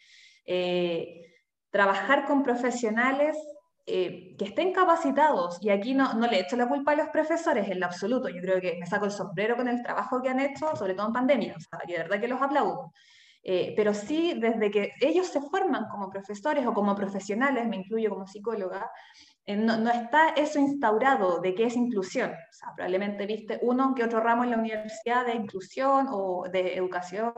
Eh, 0.46 1.34
trabajar 1.72 2.28
con 2.28 2.44
profesionales 2.44 3.36
eh, 3.86 4.36
que 4.38 4.46
estén 4.46 4.74
capacitados, 4.74 5.58
y 5.62 5.70
aquí 5.70 5.94
no, 5.94 6.14
no 6.14 6.28
le 6.28 6.40
echo 6.40 6.56
la 6.56 6.68
culpa 6.68 6.92
a 6.92 6.96
los 6.96 7.10
profesores 7.10 7.68
en 7.70 7.80
lo 7.80 7.88
absoluto, 7.88 8.30
yo 8.30 8.42
creo 8.42 8.62
que 8.62 8.78
me 8.80 8.86
saco 8.86 9.06
el 9.06 9.12
sombrero 9.12 9.56
con 9.56 9.68
el 9.68 9.82
trabajo 9.82 10.22
que 10.22 10.30
han 10.30 10.40
hecho, 10.40 10.76
sobre 10.76 10.94
todo 10.94 11.08
en 11.08 11.14
pandemia, 11.14 11.56
o 11.58 11.60
sea, 11.60 11.80
de 11.88 11.98
verdad 11.98 12.20
que 12.20 12.28
los 12.28 12.42
aplaudo. 12.42 12.94
Eh, 13.44 13.74
pero 13.76 13.94
sí, 13.94 14.36
desde 14.38 14.70
que 14.70 14.92
ellos 15.02 15.28
se 15.28 15.42
forman 15.42 15.88
como 15.90 16.10
profesores 16.10 16.66
o 16.66 16.74
como 16.74 16.96
profesionales, 16.96 17.68
me 17.68 17.78
incluyo 17.78 18.12
como 18.12 18.28
psicóloga, 18.28 18.92
eh, 19.46 19.56
no, 19.56 19.78
no, 19.78 19.90
está 19.90 20.30
eso 20.30 20.60
instaurado 20.60 21.40
de 21.40 21.56
qué 21.56 21.66
es 21.66 21.76
inclusión. 21.76 22.32
O 22.32 22.54
sea, 22.54 22.70
probablemente 22.76 23.26
viste 23.26 23.60
uno 23.64 23.96
que 23.96 24.04
otro 24.04 24.20
ramo 24.20 24.44
en 24.44 24.52
la 24.52 24.58
universidad 24.58 25.26
de 25.26 25.34
inclusión 25.34 26.08
o 26.12 26.46
de 26.52 26.76
educación, 26.76 27.34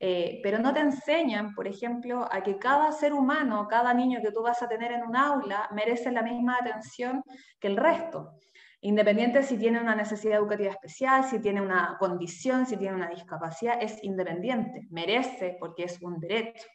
eh, 0.00 0.40
pero 0.42 0.58
no 0.58 0.72
te 0.72 0.80
enseñan, 0.80 1.54
por 1.54 1.66
ejemplo, 1.66 2.28
a 2.30 2.42
que 2.42 2.58
cada 2.58 2.92
ser 2.92 3.12
humano, 3.12 3.66
cada 3.68 3.92
niño 3.92 4.20
que 4.22 4.30
tú 4.30 4.42
vas 4.42 4.62
a 4.62 4.68
tener 4.68 4.92
en 4.92 5.02
un 5.02 5.16
aula 5.16 5.68
merece 5.72 6.12
la 6.12 6.22
misma 6.22 6.58
atención 6.60 7.22
que 7.58 7.66
el 7.66 7.76
resto, 7.76 8.38
independiente 8.80 9.42
si 9.42 9.58
tiene 9.58 9.80
una 9.80 9.96
necesidad 9.96 10.38
educativa 10.38 10.70
especial, 10.70 11.24
si 11.24 11.40
tiene 11.40 11.60
una 11.60 11.96
condición, 11.98 12.66
si 12.66 12.76
tiene 12.76 12.94
una 12.94 13.08
discapacidad, 13.08 13.82
es 13.82 14.02
independiente, 14.04 14.86
merece 14.90 15.56
porque 15.58 15.84
es 15.84 16.00
un 16.00 16.20
derecho. 16.20 16.66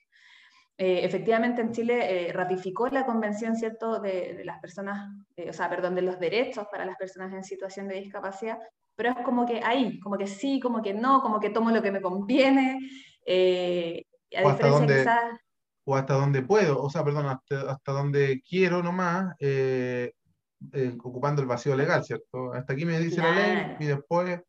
eh, 0.77 1.05
efectivamente 1.05 1.61
en 1.61 1.71
Chile 1.71 2.27
eh, 2.29 2.33
ratificó 2.33 2.87
la 2.89 3.05
convención, 3.05 3.55
¿cierto?, 3.55 3.99
de, 4.01 4.41
las 4.43 4.59
personas, 4.59 5.07
eh, 5.37 5.49
o 5.49 5.53
sea, 5.53 5.69
perdón, 5.69 5.95
de 5.95 6.01
los 6.01 6.19
derechos 6.19 6.67
para 6.71 6.83
las 6.85 6.97
personas 6.97 7.31
en 7.33 7.43
situación 7.43 7.87
de 7.87 7.95
discapacidad, 7.95 8.57
pero 8.95 9.09
es 9.11 9.17
como 9.23 9.45
que 9.45 9.61
ahí, 9.63 9.99
como 9.99 10.17
que 10.17 10.27
sí, 10.27 10.59
como 10.59 10.81
que 10.81 10.93
no, 10.93 11.21
como 11.21 11.39
que 11.39 11.51
tomo 11.51 11.71
lo 11.71 11.81
que 11.81 11.91
me 11.91 12.01
conviene, 12.01 12.79
a 13.27 14.43
o 14.43 14.49
hasta 14.49 14.67
donde, 14.67 14.97
quizás... 14.99 15.39
O 15.85 15.95
hasta 15.95 16.13
donde 16.13 16.41
puedo, 16.41 16.81
o 16.81 16.89
sea, 16.89 17.03
perdón, 17.03 17.27
hasta, 17.27 17.71
hasta 17.71 17.91
donde 17.91 18.41
quiero 18.47 18.81
nomás, 18.81 19.35
ocupando 21.03 21.41
el 21.41 21.47
vacío 21.47 21.75
legal, 21.75 22.03
¿cierto? 22.03 22.53
Hasta 22.53 22.73
aquí 22.73 22.85
me 22.85 22.99
dice 22.99 23.21
la 23.21 23.31
ley 23.31 23.75
y 23.79 23.85
después... 23.85 24.41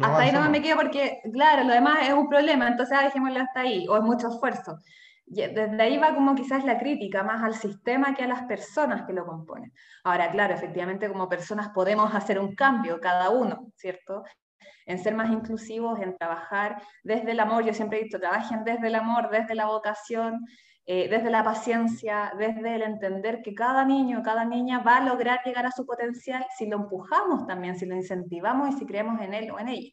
hasta 0.00 0.18
ahí 0.18 0.32
no 0.32 0.48
me 0.50 0.62
quedo 0.62 0.76
porque, 0.76 1.20
claro, 1.32 1.64
lo 1.64 1.74
demás 1.74 2.08
es 2.08 2.14
un 2.14 2.28
problema, 2.28 2.68
entonces 2.68 2.96
ah, 2.98 3.04
dejémoslo 3.04 3.40
hasta 3.40 3.60
ahí, 3.60 3.86
o 3.88 3.96
es 3.96 4.02
mucho 4.02 4.28
esfuerzo 4.28 4.78
desde 5.26 5.82
ahí 5.82 5.98
va 5.98 6.14
como 6.14 6.34
quizás 6.34 6.64
la 6.64 6.78
crítica 6.78 7.22
más 7.22 7.42
al 7.42 7.54
sistema 7.54 8.14
que 8.14 8.24
a 8.24 8.28
las 8.28 8.42
personas 8.44 9.06
que 9.06 9.12
lo 9.12 9.24
componen. 9.24 9.72
Ahora, 10.04 10.30
claro, 10.30 10.54
efectivamente 10.54 11.08
como 11.08 11.28
personas 11.28 11.70
podemos 11.70 12.14
hacer 12.14 12.38
un 12.38 12.54
cambio 12.54 13.00
cada 13.00 13.30
uno, 13.30 13.72
¿cierto? 13.76 14.24
En 14.86 14.98
ser 14.98 15.14
más 15.14 15.30
inclusivos, 15.30 16.00
en 16.00 16.16
trabajar 16.16 16.82
desde 17.02 17.32
el 17.32 17.40
amor, 17.40 17.64
yo 17.64 17.72
siempre 17.72 18.00
he 18.00 18.04
dicho, 18.04 18.18
trabajen 18.18 18.64
desde 18.64 18.88
el 18.88 18.94
amor, 18.94 19.30
desde 19.30 19.54
la 19.54 19.66
vocación, 19.66 20.44
eh, 20.84 21.08
desde 21.08 21.30
la 21.30 21.44
paciencia, 21.44 22.32
desde 22.36 22.74
el 22.74 22.82
entender 22.82 23.40
que 23.42 23.54
cada 23.54 23.84
niño, 23.84 24.20
cada 24.24 24.44
niña 24.44 24.80
va 24.80 24.96
a 24.96 25.04
lograr 25.04 25.40
llegar 25.44 25.64
a 25.64 25.70
su 25.70 25.86
potencial 25.86 26.44
si 26.58 26.66
lo 26.66 26.76
empujamos 26.76 27.46
también, 27.46 27.78
si 27.78 27.86
lo 27.86 27.94
incentivamos 27.94 28.70
y 28.70 28.78
si 28.78 28.86
creemos 28.86 29.20
en 29.20 29.32
él 29.32 29.50
o 29.52 29.60
en 29.60 29.68
ella. 29.68 29.90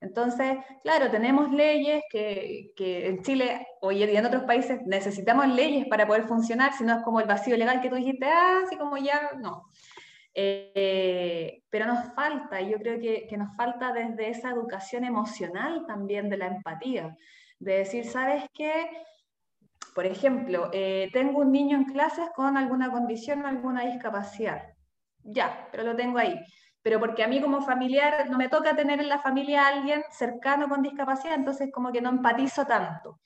Entonces, 0.00 0.58
claro, 0.82 1.10
tenemos 1.10 1.50
leyes 1.52 2.02
que, 2.10 2.72
en 2.76 3.22
Chile 3.22 3.66
hoy 3.80 4.02
y 4.02 4.16
en 4.16 4.26
otros 4.26 4.44
países 4.44 4.80
necesitamos 4.86 5.48
leyes 5.48 5.86
para 5.88 6.06
poder 6.06 6.24
funcionar, 6.24 6.72
si 6.72 6.84
no 6.84 6.96
es 6.98 7.02
como 7.04 7.20
el 7.20 7.26
vacío 7.26 7.56
legal 7.56 7.80
que 7.80 7.88
tú 7.88 7.96
dijiste, 7.96 8.26
ah, 8.26 8.62
así 8.64 8.76
como 8.76 8.96
ya, 8.96 9.32
no. 9.40 9.64
Eh, 10.34 11.62
pero 11.70 11.86
nos 11.86 12.14
falta, 12.14 12.60
yo 12.60 12.78
creo 12.78 13.00
que, 13.00 13.36
nos 13.36 13.56
falta 13.56 13.92
desde 13.92 14.30
esa 14.30 14.50
educación 14.50 15.04
emocional 15.04 15.84
también 15.86 16.28
de 16.28 16.36
la 16.36 16.46
empatía, 16.46 17.16
de 17.58 17.78
decir, 17.78 18.04
¿sabes 18.04 18.44
qué? 18.54 18.90
Por 19.94 20.06
ejemplo, 20.06 20.70
eh, 20.72 21.10
tengo 21.12 21.40
un 21.40 21.50
niño 21.50 21.76
en 21.76 21.84
clases 21.84 22.28
con 22.36 22.56
alguna 22.56 22.90
condición 22.90 23.44
o 23.44 23.48
alguna 23.48 23.84
discapacidad. 23.86 24.62
Ya, 25.24 25.68
pero 25.72 25.82
lo 25.82 25.96
tengo 25.96 26.18
ahí 26.18 26.38
pero 26.88 27.00
porque 27.00 27.22
a 27.22 27.28
mí 27.28 27.40
como 27.42 27.60
familiar 27.60 28.30
no 28.30 28.38
me 28.38 28.48
toca 28.48 28.74
tener 28.74 28.98
en 28.98 29.10
la 29.10 29.18
familia 29.18 29.64
a 29.64 29.68
alguien 29.68 30.02
cercano 30.10 30.70
con 30.70 30.80
discapacidad, 30.80 31.34
entonces 31.34 31.70
como 31.70 31.92
que 31.92 32.00
no 32.00 32.08
empatizo 32.08 32.64
tanto. 32.64 33.20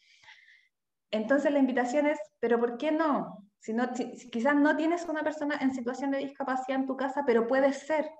Entonces 1.12 1.52
la 1.52 1.58
invitación 1.58 2.06
es, 2.06 2.18
pero 2.40 2.58
¿por 2.58 2.78
qué 2.78 2.90
no? 2.90 3.46
Si 3.58 3.72
no 3.72 3.90
quizás 4.32 4.56
no 4.56 4.76
tienes 4.76 5.06
una 5.08 5.22
persona 5.22 5.58
en 5.60 5.72
situación 5.72 6.10
de 6.10 6.18
discapacidad 6.18 6.80
en 6.80 6.86
tu 6.86 6.96
casa, 6.96 7.22
pero 7.24 7.46
puede 7.46 7.72
ser. 7.72 8.10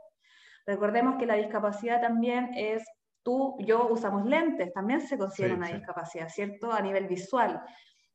Recordemos 0.67 1.17
que 1.17 1.27
la 1.27 1.35
discapacidad 1.35 2.01
también 2.01 2.51
es, 2.55 2.85
tú, 3.25 3.57
yo 3.61 3.89
usamos 3.89 4.25
lentes, 4.27 4.73
también 4.73 5.01
se 5.01 5.19
considera 5.19 5.55
una 5.55 5.69
discapacidad, 5.69 6.29
¿cierto? 6.29 6.71
A 6.71 6.81
nivel 6.81 7.09
visual. 7.09 7.61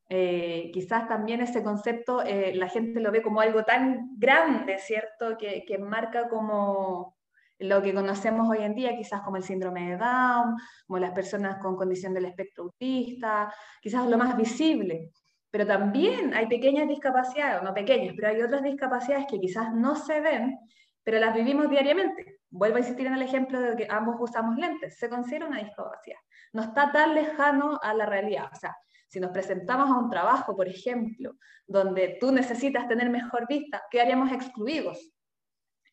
Eh, 0.08 0.70
quizás 0.72 1.06
también 1.06 1.42
ese 1.42 1.62
concepto 1.62 2.22
eh, 2.22 2.54
la 2.54 2.68
gente 2.68 2.98
lo 3.00 3.10
ve 3.10 3.20
como 3.20 3.42
algo 3.42 3.64
tan 3.64 4.12
grande, 4.16 4.78
¿cierto? 4.78 5.36
Que, 5.36 5.64
que, 5.66 5.76
marca 5.76 6.28
como 6.28 7.17
lo 7.58 7.82
que 7.82 7.92
conocemos 7.92 8.48
hoy 8.48 8.64
en 8.64 8.74
día, 8.74 8.96
quizás 8.96 9.22
como 9.22 9.36
el 9.36 9.42
síndrome 9.42 9.90
de 9.90 9.96
Down, 9.96 10.56
como 10.86 10.98
las 10.98 11.12
personas 11.12 11.58
con 11.58 11.76
condición 11.76 12.14
del 12.14 12.26
espectro 12.26 12.64
autista, 12.64 13.52
quizás 13.82 14.06
lo 14.08 14.16
más 14.16 14.36
visible. 14.36 15.10
Pero 15.50 15.66
también 15.66 16.34
hay 16.34 16.46
pequeñas 16.46 16.88
discapacidades, 16.88 17.62
no 17.62 17.74
pequeñas, 17.74 18.14
pero 18.14 18.28
hay 18.28 18.42
otras 18.42 18.62
discapacidades 18.62 19.26
que 19.28 19.40
quizás 19.40 19.74
no 19.74 19.96
se 19.96 20.20
ven, 20.20 20.58
pero 21.02 21.18
las 21.18 21.34
vivimos 21.34 21.68
diariamente. 21.70 22.40
Vuelvo 22.50 22.76
a 22.76 22.80
insistir 22.80 23.06
en 23.06 23.14
el 23.14 23.22
ejemplo 23.22 23.60
de 23.60 23.76
que 23.76 23.86
ambos 23.90 24.16
usamos 24.18 24.56
lentes, 24.56 24.98
se 24.98 25.08
considera 25.08 25.46
una 25.46 25.58
discapacidad. 25.58 26.18
No 26.52 26.62
está 26.62 26.92
tan 26.92 27.14
lejano 27.14 27.78
a 27.82 27.94
la 27.94 28.06
realidad. 28.06 28.48
O 28.52 28.56
sea, 28.56 28.76
si 29.08 29.20
nos 29.20 29.30
presentamos 29.30 29.90
a 29.90 29.98
un 29.98 30.10
trabajo, 30.10 30.54
por 30.54 30.68
ejemplo, 30.68 31.32
donde 31.66 32.18
tú 32.20 32.30
necesitas 32.30 32.86
tener 32.86 33.08
mejor 33.10 33.46
vista, 33.48 33.82
quedaríamos 33.90 34.30
excluidos. 34.32 35.12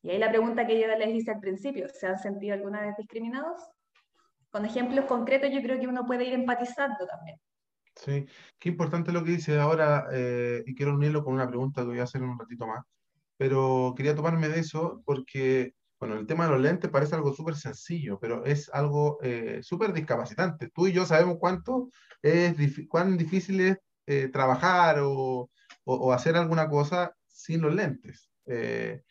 Y 0.06 0.12
ahí 0.12 0.20
la 0.20 0.30
pregunta 0.30 0.68
que 0.68 0.80
yo 0.80 0.88
les 0.88 1.16
hice 1.16 1.32
al 1.32 1.40
principio, 1.40 1.90
¿se 1.90 2.06
han 2.06 2.20
sentido 2.20 2.54
alguna 2.54 2.80
vez 2.80 2.96
discriminados? 2.96 3.60
Con 4.52 4.64
ejemplos 4.64 5.06
concretos 5.06 5.50
yo 5.52 5.64
creo 5.64 5.80
que 5.80 5.88
uno 5.88 6.06
puede 6.06 6.26
ir 6.26 6.34
empatizando 6.34 7.08
también. 7.08 7.40
Sí, 7.96 8.28
qué 8.60 8.70
importante 8.70 9.12
lo 9.12 9.24
que 9.24 9.32
dice 9.32 9.60
ahora, 9.60 10.06
eh, 10.14 10.64
y 10.68 10.76
quiero 10.76 10.94
unirlo 10.94 11.24
con 11.24 11.34
una 11.34 11.48
pregunta 11.48 11.82
que 11.82 11.88
voy 11.88 12.00
a 12.00 12.04
hacer 12.04 12.22
en 12.22 12.30
un 12.30 12.38
ratito 12.38 12.68
más, 12.68 12.86
pero 13.36 13.96
quería 13.98 14.14
tomarme 14.14 14.48
de 14.48 14.60
eso 14.60 15.02
porque 15.06 15.74
bueno, 16.00 16.20
el 16.20 16.28
tema 16.28 16.46
de 16.46 16.52
los 16.52 16.62
lentes 16.62 16.92
parece 16.92 17.16
algo 17.16 17.34
súper 17.34 17.56
sencillo, 17.56 18.20
pero 18.20 18.46
es 18.46 18.70
algo 18.72 19.18
eh, 19.24 19.62
súper 19.64 19.92
discapacitante. 19.92 20.70
Tú 20.70 20.86
y 20.86 20.94
yo 20.94 21.08
sabemos 21.08 21.38
cuánto 21.40 21.90
es, 22.22 22.56
cuán 22.90 23.18
difícil 23.18 23.60
es 23.60 23.78
eh, 24.06 24.28
trabajar 24.28 25.00
o, 25.00 25.50
o, 25.84 26.14
hacer 26.14 26.36
alguna 26.36 26.70
cosa 26.70 27.12
sin 27.26 27.62
los 27.62 27.74
lentes. 27.74 28.30
Eh, 28.46 29.02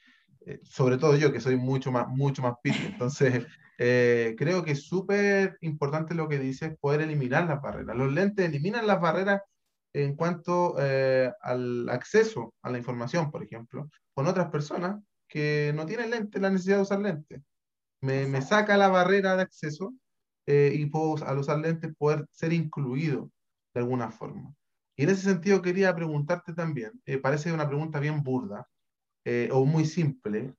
sobre 0.63 0.99
todo 0.99 1.17
yo, 1.17 1.33
que 1.33 1.41
soy 1.41 1.57
mucho 1.57 1.93
más, 1.93 2.09
mucho 2.09 2.43
más 2.43 2.55
piti. 2.63 2.85
Entonces, 2.87 3.47
creo 3.79 4.65
que 4.65 4.73
es 4.73 4.87
súper 4.87 5.59
importante 5.61 6.15
lo 6.15 6.29
que 6.29 6.39
dices, 6.39 6.77
poder 6.81 7.01
eliminar 7.03 7.47
las 7.47 7.61
barreras. 7.61 7.97
Los 7.97 8.13
lentes 8.13 8.47
eliminan 8.47 8.87
las 8.87 9.01
barreras 9.01 9.43
en 9.93 10.17
cuanto 10.17 10.77
al 10.77 11.89
acceso 11.89 12.55
a 12.63 12.71
la 12.71 12.79
información, 12.79 13.31
por 13.31 13.43
ejemplo, 13.43 13.89
con 14.15 14.27
otras 14.27 14.51
personas 14.51 15.01
que 15.29 15.73
no 15.75 15.87
tiene 15.87 16.09
lente, 16.09 16.41
la 16.41 16.51
necesidad 16.51 16.77
de 16.77 16.83
usar 16.83 17.01
lente. 17.01 17.43
Me, 18.01 18.27
me 18.27 18.43
saca 18.43 18.77
la 18.77 18.89
barrera 18.89 19.37
de 19.37 19.43
acceso 19.43 19.95
eh, 20.47 20.73
y 20.75 20.87
puedo 20.87 21.25
al 21.27 21.39
usar 21.39 21.59
lentes 21.59 21.95
poder 21.97 22.27
ser 22.31 22.53
incluido 22.53 23.31
de 23.73 23.81
alguna 23.81 24.11
forma. 24.11 24.55
Y 24.97 25.05
en 25.05 25.11
ese 25.11 25.23
sentido 25.23 25.63
quería 25.63 25.95
preguntarte 25.95 26.53
también, 26.53 26.93
eh, 27.07 27.19
parece 27.19 27.53
una 27.53 27.67
pregunta 27.67 27.99
bien 27.99 28.23
burda 28.23 28.67
eh, 29.25 29.49
o 29.53 29.65
muy 29.65 29.85
simple 29.85 30.55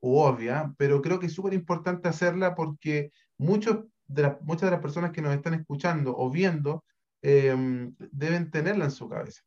o 0.00 0.26
obvia, 0.26 0.74
pero 0.78 1.02
creo 1.02 1.18
que 1.20 1.26
es 1.26 1.32
súper 1.32 1.54
importante 1.54 2.08
hacerla 2.08 2.54
porque 2.54 3.12
muchos 3.38 3.84
de 4.06 4.22
las, 4.22 4.40
muchas 4.42 4.62
de 4.62 4.70
las 4.72 4.80
personas 4.80 5.12
que 5.12 5.22
nos 5.22 5.34
están 5.34 5.54
escuchando 5.54 6.14
o 6.16 6.30
viendo 6.30 6.84
deben 7.22 8.50
tenerla 8.50 8.86
en 8.86 8.90
su 8.90 9.08
cabeza 9.08 9.42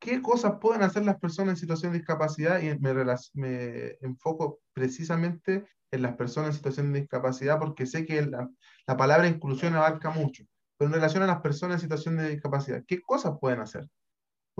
qué 0.00 0.22
cosas 0.22 0.54
pueden 0.60 0.82
hacer 0.82 1.04
las 1.04 1.20
personas 1.20 1.52
en 1.52 1.56
situación 1.58 1.92
de 1.92 1.98
discapacidad 1.98 2.60
y 2.60 2.76
me, 2.78 2.94
me 3.34 3.98
enfoco 4.00 4.60
precisamente 4.72 5.66
en 5.92 6.02
las 6.02 6.16
personas 6.16 6.50
en 6.50 6.56
situación 6.56 6.92
de 6.92 7.00
discapacidad 7.00 7.58
porque 7.58 7.86
sé 7.86 8.06
que 8.06 8.22
la, 8.22 8.48
la, 8.86 8.96
palabra 8.96 9.28
inclusión 9.28 9.74
abarca 9.74 10.10
mucho, 10.10 10.44
pero 10.76 10.88
en 10.88 10.94
relación 10.94 11.22
a 11.22 11.26
las 11.26 11.42
personas 11.42 11.76
en 11.76 11.80
situación 11.82 12.16
de 12.16 12.30
discapacidad, 12.30 12.82
¿qué 12.86 13.00
cosas 13.02 13.34
pueden 13.38 13.60
hacer? 13.60 13.86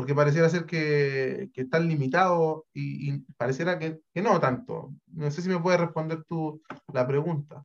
Porque 0.01 0.15
pareciera 0.15 0.49
ser 0.49 0.65
que, 0.65 1.51
que 1.53 1.61
están 1.61 1.87
limitados 1.87 2.63
y, 2.73 3.19
pareciera 3.37 3.79
que, 3.79 4.01
que, 4.15 4.23
no 4.23 4.41
tanto. 4.41 4.95
No 5.09 5.31
sé 5.31 5.43
si 5.43 5.49
me 5.49 5.61
puedes 5.61 5.79
responder 5.81 6.25
tú 6.25 6.63
la 6.93 7.07
pregunta. 7.07 7.63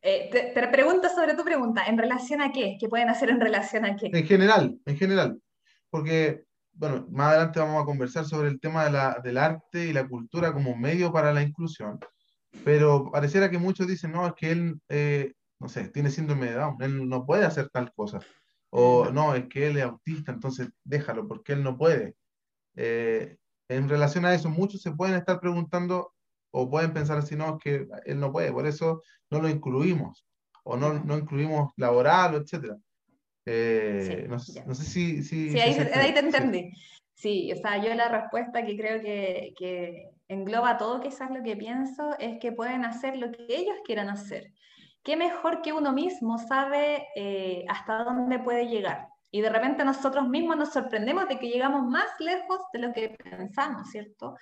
Eh, 0.00 0.28
te, 0.30 0.52
te, 0.54 0.68
pregunto 0.68 1.08
sobre 1.08 1.34
tu 1.34 1.42
pregunta, 1.44 1.84
¿en 1.86 1.98
relación 1.98 2.40
a 2.40 2.52
qué? 2.52 2.76
¿Qué 2.78 2.88
pueden 2.88 3.08
hacer 3.08 3.30
en 3.30 3.40
relación 3.40 3.84
a 3.84 3.96
qué? 3.96 4.06
En 4.12 4.24
general, 4.24 4.78
en 4.86 4.96
general 4.96 5.42
porque, 5.90 6.44
bueno, 6.72 7.06
más 7.10 7.28
adelante 7.28 7.60
vamos 7.60 7.82
a 7.82 7.86
conversar 7.86 8.24
sobre 8.24 8.48
el 8.48 8.60
tema 8.60 8.84
de 8.84 8.90
la, 8.90 9.20
del 9.22 9.38
arte 9.38 9.86
y 9.86 9.92
la 9.92 10.06
cultura 10.06 10.52
como 10.52 10.76
medio 10.76 11.12
para 11.12 11.32
la 11.32 11.42
inclusión, 11.42 11.98
pero 12.64 13.10
pareciera 13.10 13.50
que 13.50 13.58
muchos 13.58 13.86
dicen, 13.86 14.12
no, 14.12 14.26
es 14.26 14.34
que 14.34 14.50
él, 14.50 14.80
eh, 14.88 15.32
no 15.58 15.68
sé, 15.68 15.88
tiene 15.88 16.10
síndrome 16.10 16.46
de 16.46 16.54
Down, 16.54 16.76
él 16.80 17.08
no 17.08 17.24
puede 17.26 17.44
hacer 17.44 17.68
tal 17.70 17.92
cosa, 17.92 18.20
o 18.70 19.10
no, 19.10 19.34
es 19.34 19.46
que 19.46 19.68
él 19.68 19.76
es 19.78 19.84
autista, 19.84 20.32
entonces 20.32 20.68
déjalo, 20.84 21.26
porque 21.26 21.52
él 21.52 21.62
no 21.62 21.76
puede. 21.76 22.14
Eh, 22.76 23.36
en 23.68 23.88
relación 23.88 24.24
a 24.24 24.34
eso, 24.34 24.48
muchos 24.48 24.82
se 24.82 24.92
pueden 24.92 25.16
estar 25.16 25.40
preguntando 25.40 26.14
o 26.50 26.70
pueden 26.70 26.92
pensar 26.92 27.18
así, 27.18 27.36
no, 27.36 27.56
es 27.56 27.62
que 27.62 27.88
él 28.06 28.20
no 28.20 28.32
puede, 28.32 28.52
por 28.52 28.66
eso 28.66 29.02
no 29.30 29.40
lo 29.40 29.48
incluimos, 29.48 30.26
o 30.64 30.76
no, 30.76 30.94
no 30.94 31.18
incluimos 31.18 31.72
laboral, 31.76 32.34
etcétera. 32.34 32.76
Eh, 33.46 34.26
no, 34.28 34.38
sé 34.38 34.84
si... 34.84 35.22
sí, 35.22 35.58
ahí, 35.58 36.12
te 36.12 36.20
entendí. 36.20 36.70
Sí. 37.14 37.50
o 37.52 37.56
sea, 37.56 37.82
yo 37.82 37.94
la 37.94 38.08
respuesta 38.08 38.64
que 38.64 38.76
creo 38.76 39.00
que, 39.00 39.54
que 39.58 40.10
engloba 40.28 40.76
todo 40.76 41.00
quizás 41.00 41.30
lo 41.30 41.42
que 41.42 41.56
pienso 41.56 42.16
es 42.18 42.38
que 42.38 42.52
pueden 42.52 42.84
hacer 42.84 43.16
lo 43.16 43.32
que 43.32 43.46
ellos 43.48 43.76
quieran 43.84 44.10
hacer. 44.10 44.52
¿Qué 45.02 45.16
mejor 45.16 45.62
que 45.62 45.72
uno 45.72 45.92
mismo 45.92 46.38
sabe 46.38 47.06
eh, 47.14 47.64
hasta 47.68 48.04
dónde 48.04 48.38
puede 48.38 48.68
llegar? 48.68 49.08
Y 49.30 49.40
de 49.40 49.50
repente 49.50 49.84
nosotros 49.84 50.28
mismos 50.28 50.56
nos 50.56 50.72
sorprendemos 50.72 51.28
de 51.28 51.38
que 51.38 51.48
llegamos 51.48 51.82
más 51.84 52.08
lejos 52.18 52.60
de 52.72 52.78
lo 52.78 52.92
que 52.92 53.10
pensamos, 53.10 53.90
¿cierto? 53.90 54.36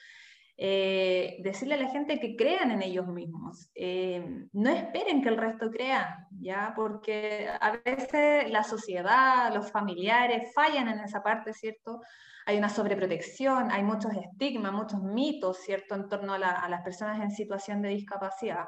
eh, 0.59 1.37
decirle 1.41 1.75
a 1.75 1.83
la 1.83 1.91
gente 1.91 2.19
que 2.19 2.35
crean 2.35 2.71
en 2.71 2.83
ellos 2.83 3.07
mismos. 3.07 3.69
Eh, 3.75 4.25
no 4.53 4.71
esperen 4.71 5.23
que 5.23 5.29
el 5.29 5.37
resto 5.37 5.71
crea, 5.71 6.27
¿ya? 6.31 6.73
Porque 6.75 7.49
a 7.61 7.73
veces 7.85 8.51
la 8.51 8.65
sociedad, 8.65 9.53
los 9.55 9.71
familiares 9.71 10.53
fallan 10.55 10.89
en 10.89 11.01
esa 11.01 11.23
parte, 11.23 11.53
¿cierto? 11.53 12.01
Hay 12.47 12.57
una 12.57 12.69
sobreprotección, 12.69 13.71
hay 13.71 13.83
muchos 13.83 14.13
estigmas, 14.15 14.73
muchos 14.73 15.03
mitos, 15.03 15.59
¿cierto?, 15.59 15.95
en 15.95 16.09
torno 16.09 16.35
a, 16.35 16.37
a 16.37 16.69
las 16.69 16.83
personas 16.83 17.21
en 17.21 17.31
situación 17.31 17.83
de 17.83 17.91
discapacidad. 17.91 18.67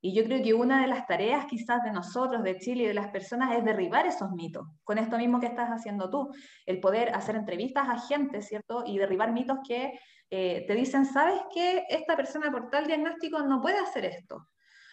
Y 0.00 0.14
yo 0.14 0.24
creo 0.24 0.42
que 0.42 0.54
una 0.54 0.80
de 0.80 0.86
las 0.86 1.06
tareas 1.06 1.44
quizás 1.44 1.82
de 1.82 1.92
nosotros, 1.92 2.42
de 2.42 2.58
Chile 2.58 2.84
y 2.84 2.86
de 2.86 2.94
las 2.94 3.08
personas 3.08 3.56
es 3.56 3.64
derribar 3.64 4.06
esos 4.06 4.30
mitos, 4.32 4.66
con 4.82 4.98
esto 4.98 5.18
mismo 5.18 5.40
que 5.40 5.46
estás 5.46 5.68
haciendo 5.68 6.08
tú, 6.08 6.30
el 6.64 6.80
poder 6.80 7.14
hacer 7.14 7.36
entrevistas 7.36 7.88
a 7.88 7.98
gente, 7.98 8.40
¿cierto? 8.40 8.82
Y 8.86 8.98
derribar 8.98 9.32
mitos 9.32 9.58
que 9.66 9.98
eh, 10.30 10.64
te 10.66 10.74
dicen, 10.74 11.04
¿sabes 11.04 11.40
que 11.52 11.84
esta 11.88 12.16
persona 12.16 12.50
por 12.50 12.70
tal 12.70 12.86
diagnóstico 12.86 13.42
no 13.42 13.60
puede 13.60 13.78
hacer 13.78 14.06
esto? 14.06 14.48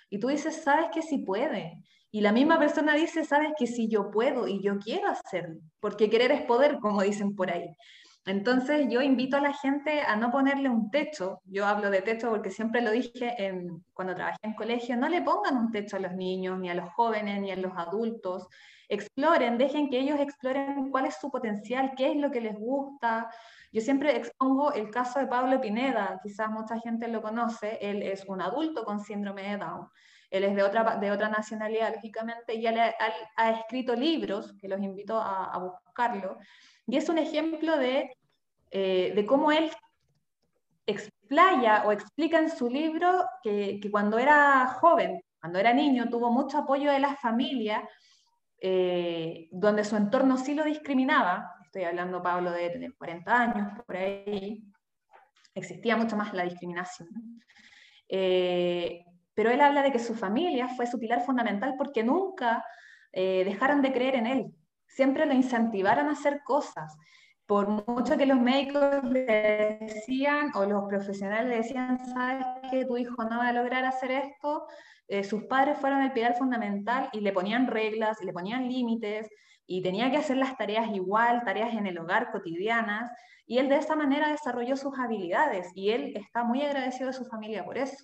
Y 0.09 0.19
tú 0.19 0.27
dices, 0.27 0.63
¿sabes 0.63 0.87
que 0.93 1.01
sí 1.01 1.19
puede? 1.19 1.83
Y 2.11 2.21
la 2.21 2.31
misma 2.31 2.57
persona 2.57 2.95
dice, 2.95 3.23
¿sabes 3.23 3.51
que 3.57 3.67
sí 3.67 3.87
yo 3.87 4.09
puedo 4.09 4.47
y 4.47 4.61
yo 4.61 4.77
quiero 4.79 5.09
hacerlo? 5.09 5.59
Porque 5.79 6.09
querer 6.09 6.31
es 6.31 6.41
poder, 6.41 6.79
como 6.79 7.01
dicen 7.01 7.35
por 7.35 7.51
ahí. 7.51 7.67
Entonces 8.27 8.88
yo 8.89 9.01
invito 9.01 9.38
a 9.38 9.41
la 9.41 9.53
gente 9.53 10.01
a 10.01 10.15
no 10.15 10.31
ponerle 10.31 10.69
un 10.69 10.91
techo. 10.91 11.41
Yo 11.46 11.65
hablo 11.65 11.89
de 11.89 12.01
techo 12.01 12.29
porque 12.29 12.51
siempre 12.51 12.81
lo 12.81 12.91
dije 12.91 13.36
cuando 13.93 14.13
trabajé 14.13 14.38
en 14.43 14.53
colegio, 14.53 14.96
no 14.98 15.10
le 15.10 15.22
pongan 15.22 15.57
un 15.57 15.72
techo 15.72 15.96
a 15.96 16.00
los 16.00 16.13
niños, 16.13 16.60
ni 16.60 16.69
a 16.69 16.75
los 16.75 16.89
jóvenes, 16.91 17.41
ni 17.41 17.51
a 17.51 17.55
los 17.55 17.72
adultos. 17.75 18.48
Exploren, 18.89 19.57
dejen 19.57 19.89
que 19.89 20.00
ellos 20.00 20.19
exploren 20.19 20.91
cuál 20.91 21.07
es 21.07 21.17
su 21.19 21.31
potencial, 21.31 21.93
qué 21.98 22.12
es 22.12 22.17
lo 22.17 22.29
que 22.29 22.39
les 22.39 22.57
gusta, 22.57 23.29
yo 23.72 23.81
siempre 23.81 24.15
expongo 24.15 24.72
el 24.74 24.89
caso 24.89 25.19
de 25.19 25.27
Pablo 25.27 25.60
Pineda, 25.60 26.19
quizás 26.24 26.50
mucha 26.50 26.79
gente 26.79 27.07
lo 27.07 27.22
conoce, 27.22 27.77
él 27.81 28.01
es 28.01 28.25
un 28.25 28.41
adulto 28.41 28.86
con 28.86 29.00
síndrome 29.00 29.43
de 29.43 29.57
Down. 29.57 29.88
Él 30.29 30.43
es 30.43 30.55
de 30.55 30.63
otra, 30.63 30.98
de 30.98 31.12
otra 31.12 31.29
nacionalidad, 31.29 31.93
lógicamente, 31.93 32.55
y 32.55 32.65
él 32.65 32.77
ha, 32.77 33.50
escrito 33.51 33.96
libros, 33.96 34.53
que 34.60 34.67
los 34.67 34.81
invito 34.81 35.19
a, 35.19 35.57
buscarlo, 35.57 36.38
y 36.88 36.96
es 36.96 37.10
un 37.10 37.17
ejemplo 37.17 37.77
de, 37.77 38.17
eh, 38.72 39.12
de 39.13 39.25
cómo 39.25 39.51
él 39.51 39.70
explaya 40.86 41.84
o 41.86 41.91
explica 41.91 42.39
en 42.39 42.50
su 42.50 42.70
libro 42.70 43.25
que, 43.44 43.79
que, 43.82 43.91
cuando 43.91 44.17
era 44.17 44.67
joven, 44.79 45.22
cuando 45.39 45.60
era 45.60 45.74
niño, 45.74 46.10
tuvo 46.10 46.32
mucho 46.32 46.60
apoyo 46.60 46.89
de 46.89 47.00
la 47.00 47.15
familia, 47.17 47.88
eh, 48.62 49.50
donde 49.51 49.84
su 49.84 49.98
entorno 49.98 50.38
sí 50.38 50.53
lo 50.53 50.63
discriminaba, 50.63 51.56
estoy 51.65 51.84
hablando, 51.84 52.24
Pablo, 52.24 52.51
de 52.51 52.70
tener 52.70 52.96
40 52.96 53.41
años, 53.41 53.84
por 53.86 53.98
ahí, 53.98 54.63
existía 55.53 55.98
mucho 55.98 56.15
más 56.15 56.34
la 56.34 56.44
discriminación. 56.44 57.10
Eh, 58.08 59.03
pero 59.34 59.51
él 59.51 59.60
habla 59.60 59.84
de 59.84 59.91
que 59.91 60.00
su 60.00 60.15
familia 60.15 60.70
fue 60.70 60.88
su 60.88 60.98
pilar 60.98 61.22
fundamental 61.22 61.75
porque 61.77 62.03
nunca 62.03 62.65
dejaron 63.12 63.82
de 63.82 63.91
creer 63.91 64.15
en 64.15 64.27
él, 64.27 64.53
siempre 64.97 65.27
lo 65.27 65.33
incentivaron 65.33 66.07
a 66.07 66.13
hacer 66.13 66.41
cosas. 66.43 66.97
Por 67.45 67.69
mucho 67.87 68.17
que 68.17 68.25
los 68.25 68.39
médicos 68.39 69.03
le 69.03 69.77
decían 69.79 70.51
o 70.55 70.65
los 70.65 70.85
profesionales 70.89 71.47
le 71.47 71.57
decían, 71.57 71.99
sabes 72.13 72.45
que 72.71 72.83
tu 72.83 72.97
hijo 72.97 73.23
no 73.23 73.37
va 73.37 73.49
a 73.49 73.53
lograr 73.53 73.85
hacer 73.85 74.09
esto, 74.11 74.65
eh, 75.07 75.23
sus 75.23 75.43
padres 75.43 75.77
fueron 75.77 76.01
el 76.01 76.11
pilar 76.13 76.35
fundamental 76.35 77.09
y 77.13 77.21
le 77.21 77.31
ponían 77.31 77.67
reglas, 77.67 78.19
y 78.21 78.25
le 78.25 78.33
ponían 78.33 78.67
límites, 78.67 79.29
y 79.67 79.83
tenía 79.83 80.09
que 80.09 80.17
hacer 80.17 80.37
las 80.37 80.57
tareas 80.57 80.89
igual, 80.93 81.43
tareas 81.45 81.73
en 81.75 81.85
el 81.85 81.99
hogar 81.99 82.31
cotidianas, 82.31 83.11
y 83.45 83.59
él 83.59 83.69
de 83.69 83.77
esa 83.77 83.95
manera 83.95 84.29
desarrolló 84.29 84.75
sus 84.75 84.97
habilidades 84.97 85.71
y 85.75 85.91
él 85.91 86.13
está 86.15 86.43
muy 86.43 86.63
agradecido 86.63 87.07
de 87.07 87.13
su 87.13 87.25
familia 87.25 87.63
por 87.63 87.77
eso, 87.77 88.03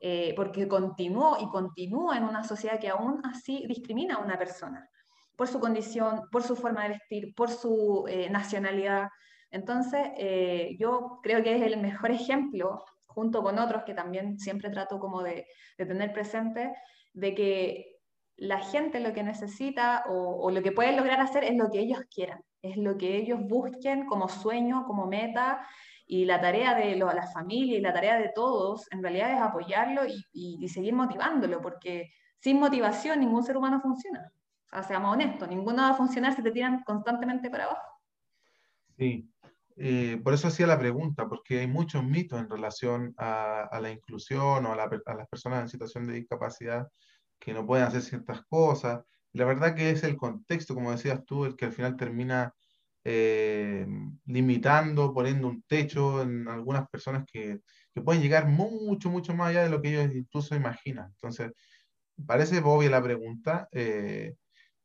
eh, 0.00 0.34
porque 0.36 0.68
continuó 0.68 1.38
y 1.40 1.48
continúa 1.48 2.18
en 2.18 2.24
una 2.24 2.44
sociedad 2.44 2.78
que 2.78 2.90
aún 2.90 3.22
así 3.24 3.64
discrimina 3.66 4.16
a 4.16 4.18
una 4.18 4.38
persona 4.38 4.88
por 5.36 5.48
su 5.48 5.60
condición, 5.60 6.22
por 6.32 6.42
su 6.42 6.56
forma 6.56 6.84
de 6.84 6.90
vestir, 6.90 7.34
por 7.34 7.50
su 7.50 8.06
eh, 8.08 8.28
nacionalidad. 8.30 9.08
Entonces, 9.50 10.08
eh, 10.16 10.76
yo 10.78 11.20
creo 11.22 11.42
que 11.42 11.56
es 11.56 11.62
el 11.62 11.80
mejor 11.80 12.10
ejemplo, 12.10 12.84
junto 13.06 13.42
con 13.42 13.58
otros 13.58 13.84
que 13.84 13.94
también 13.94 14.38
siempre 14.38 14.70
trato 14.70 14.98
como 14.98 15.22
de, 15.22 15.46
tener 15.76 16.12
presente, 16.12 16.72
de 17.12 17.34
que 17.34 17.96
la 18.36 18.60
gente 18.60 19.00
lo 19.00 19.14
que 19.14 19.22
necesita 19.22 20.04
o, 20.08 20.50
lo 20.50 20.62
que 20.62 20.72
pueden 20.72 20.96
lograr 20.96 21.20
hacer 21.20 21.44
es 21.44 21.56
lo 21.56 21.70
que 21.70 21.80
ellos 21.80 22.00
quieran, 22.14 22.42
es 22.60 22.76
lo 22.76 22.98
que 22.98 23.16
ellos 23.16 23.40
busquen 23.42 24.06
como 24.06 24.28
sueño, 24.28 24.84
como 24.86 25.06
meta, 25.06 25.66
y 26.06 26.24
la 26.24 26.40
tarea 26.40 26.74
de 26.74 26.94
la 26.94 27.26
familia 27.32 27.78
y 27.78 27.80
la 27.80 27.92
tarea 27.92 28.18
de 28.18 28.30
todos 28.34 28.86
en 28.92 29.02
realidad 29.02 29.32
es 29.32 29.40
apoyarlo 29.40 30.02
y, 30.32 30.68
seguir 30.68 30.94
motivándolo, 30.94 31.60
porque 31.60 32.10
sin 32.38 32.60
motivación 32.60 33.20
ningún 33.20 33.42
ser 33.42 33.56
humano 33.56 33.80
funciona. 33.80 34.30
Sea, 34.76 34.82
seamos 34.82 35.14
honestos, 35.14 35.48
ninguno 35.48 35.82
va 35.82 35.90
a 35.90 35.94
funcionar 35.94 36.36
si 36.36 36.42
te 36.42 36.50
tiran 36.50 36.82
constantemente 36.84 37.48
para 37.48 37.64
abajo. 37.64 37.88
Sí, 38.98 39.26
eh, 39.76 40.20
por 40.22 40.34
eso 40.34 40.48
hacía 40.48 40.66
la 40.66 40.78
pregunta, 40.78 41.26
porque 41.26 41.60
hay 41.60 41.66
muchos 41.66 42.04
mitos 42.04 42.38
en 42.38 42.50
relación 42.50 43.14
a, 43.16 43.78
la 43.80 43.90
inclusión 43.90 44.66
o 44.66 44.72
a, 44.72 44.90
a, 45.06 45.14
las 45.14 45.28
personas 45.28 45.62
en 45.62 45.68
situación 45.70 46.06
de 46.06 46.12
discapacidad 46.12 46.88
que 47.38 47.54
no 47.54 47.66
pueden 47.66 47.86
hacer 47.86 48.02
ciertas 48.02 48.42
cosas. 48.50 49.02
la 49.32 49.46
verdad 49.46 49.74
que 49.74 49.90
es 49.90 50.02
el 50.04 50.14
contexto, 50.16 50.74
como 50.74 50.90
decías 50.90 51.24
tú, 51.24 51.46
el 51.46 51.56
que 51.56 51.64
al 51.64 51.72
final 51.72 51.96
termina 51.96 52.52
eh, 53.04 53.86
limitando, 54.26 55.14
poniendo 55.14 55.48
un 55.48 55.62
techo 55.62 56.20
en 56.20 56.48
algunas 56.48 56.86
personas 56.90 57.24
que, 57.32 57.60
que, 57.94 58.02
pueden 58.02 58.20
llegar 58.20 58.46
mucho, 58.46 59.08
mucho 59.08 59.34
más 59.34 59.48
allá 59.48 59.62
de 59.62 59.70
lo 59.70 59.80
que 59.80 59.88
ellos 59.88 60.14
incluso 60.14 60.54
imaginan. 60.54 61.06
Entonces, 61.14 61.52
parece 62.26 62.58
obvia 62.58 62.90
la 62.90 63.02
pregunta, 63.02 63.68
eh, 63.72 64.34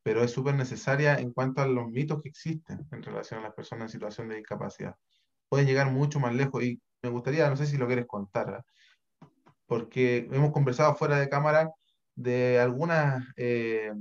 pero 0.04 0.24
es 0.24 0.32
súper 0.32 0.56
necesaria 0.56 1.16
en 1.16 1.32
cuanto 1.32 1.62
a 1.62 1.68
los 1.68 1.88
mitos 1.90 2.22
que 2.22 2.30
existen 2.30 2.88
en 2.92 3.04
relación 3.04 3.40
a 3.40 3.44
las 3.44 3.54
personas 3.54 3.86
en 3.86 3.90
situación 3.90 4.30
de 4.30 4.38
discapacidad. 4.38 4.96
Pueden 5.50 5.68
llegar 5.68 5.92
mucho 5.92 6.20
más 6.20 6.34
lejos 6.34 6.64
y 6.64 6.82
me 7.02 7.10
gustaría, 7.10 7.50
no 7.50 7.58
sé 7.58 7.66
si 7.66 7.78
lo 7.78 7.88
quieres 7.88 8.06
contar, 8.08 8.64
porque 9.66 10.28
hemos 10.32 10.52
conversado 10.52 10.96
fuera 10.96 11.20
de 11.20 11.30
cámara 11.30 11.70
de 12.16 12.60
algunas 12.60 13.24
eh, 13.38 13.92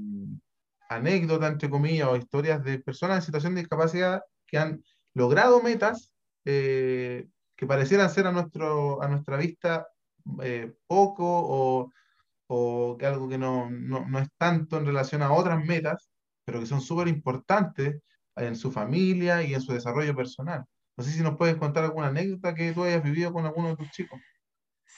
anécdotas, 0.89 1.53
entre 1.53 1.71
comillas, 1.71 2.09
o 2.09 2.17
historias 2.17 2.63
de 2.65 2.79
personas 2.81 3.19
en 3.19 3.23
situación 3.23 3.55
de 3.55 3.61
discapacidad 3.61 4.23
que 4.47 4.59
han 4.59 4.83
logrado 5.15 5.63
metas 5.63 6.15
eh, 6.45 7.29
que 7.57 7.67
parecieran 7.67 8.11
ser 8.11 8.27
a, 8.27 8.33
nuestro, 8.33 9.03
a 9.03 9.09
nuestra 9.09 9.37
vista 9.37 9.87
eh, 10.43 10.73
poco 10.87 11.25
o, 11.25 11.93
o, 12.53 12.97
que 12.99 13.07
algo 13.07 13.29
que 13.29 13.39
no, 13.39 13.71
no, 13.71 14.07
no, 14.09 14.19
es 14.19 14.29
tanto 14.37 14.77
en 14.79 14.87
relación 14.87 15.23
a 15.23 15.33
otras 15.33 15.65
metas, 15.65 16.09
pero 16.45 16.61
que 16.61 16.67
son 16.67 16.81
súper 16.81 17.09
importantes 17.09 18.01
en 18.37 18.57
su 18.57 18.73
familia 18.73 19.43
y 19.43 19.55
en 19.55 19.61
su 19.61 19.73
desarrollo 19.73 20.17
personal. 20.17 20.65
No 20.97 21.05
sé 21.05 21.13
si 21.13 21.23
nos 21.23 21.37
puedes 21.37 21.57
contar 21.57 21.85
alguna 21.85 22.09
anécdota 22.09 22.55
que 22.55 22.73
tú 22.73 22.85
hayas 22.85 23.05
vivido 23.05 23.33
con 23.33 23.47
alguno 23.47 23.69
de 23.69 23.77
tus 23.77 23.91
chicos. 23.91 24.21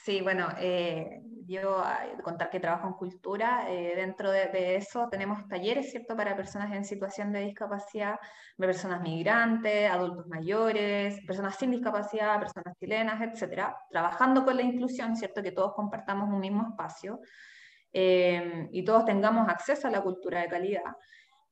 Sí, 0.04 0.20
bueno, 0.20 0.48
eh, 0.58 1.20
yo 1.46 1.80
contar 2.24 2.50
que 2.50 2.58
trabajo 2.58 2.88
en 2.88 2.94
cultura, 2.94 3.70
eh, 3.70 3.92
dentro 3.94 4.32
de, 4.32 4.74
eso 4.74 5.06
tenemos 5.08 5.46
talleres, 5.46 5.92
¿cierto?, 5.92 6.16
para 6.16 6.34
personas 6.34 6.72
en 6.72 6.84
situación 6.84 7.30
de 7.30 7.40
discapacidad, 7.40 8.18
personas 8.56 9.00
migrantes, 9.00 9.88
adultos 9.88 10.26
mayores, 10.26 11.20
personas 11.24 11.56
sin 11.56 11.70
discapacidad, 11.70 12.40
personas 12.40 12.74
chilenas, 12.80 13.20
etcétera, 13.22 13.76
trabajando 13.90 14.44
con 14.44 14.56
la 14.56 14.62
inclusión, 14.62 15.14
¿cierto?, 15.14 15.40
que 15.40 15.52
todos 15.52 15.74
compartamos 15.74 16.28
un 16.28 16.40
mismo 16.40 16.66
espacio 16.70 17.20
eh, 17.92 18.68
y 18.72 18.84
todos 18.84 19.04
tengamos 19.04 19.48
acceso 19.48 19.86
a 19.86 19.90
la 19.90 20.00
cultura 20.00 20.40
de 20.40 20.48
calidad. 20.48 20.96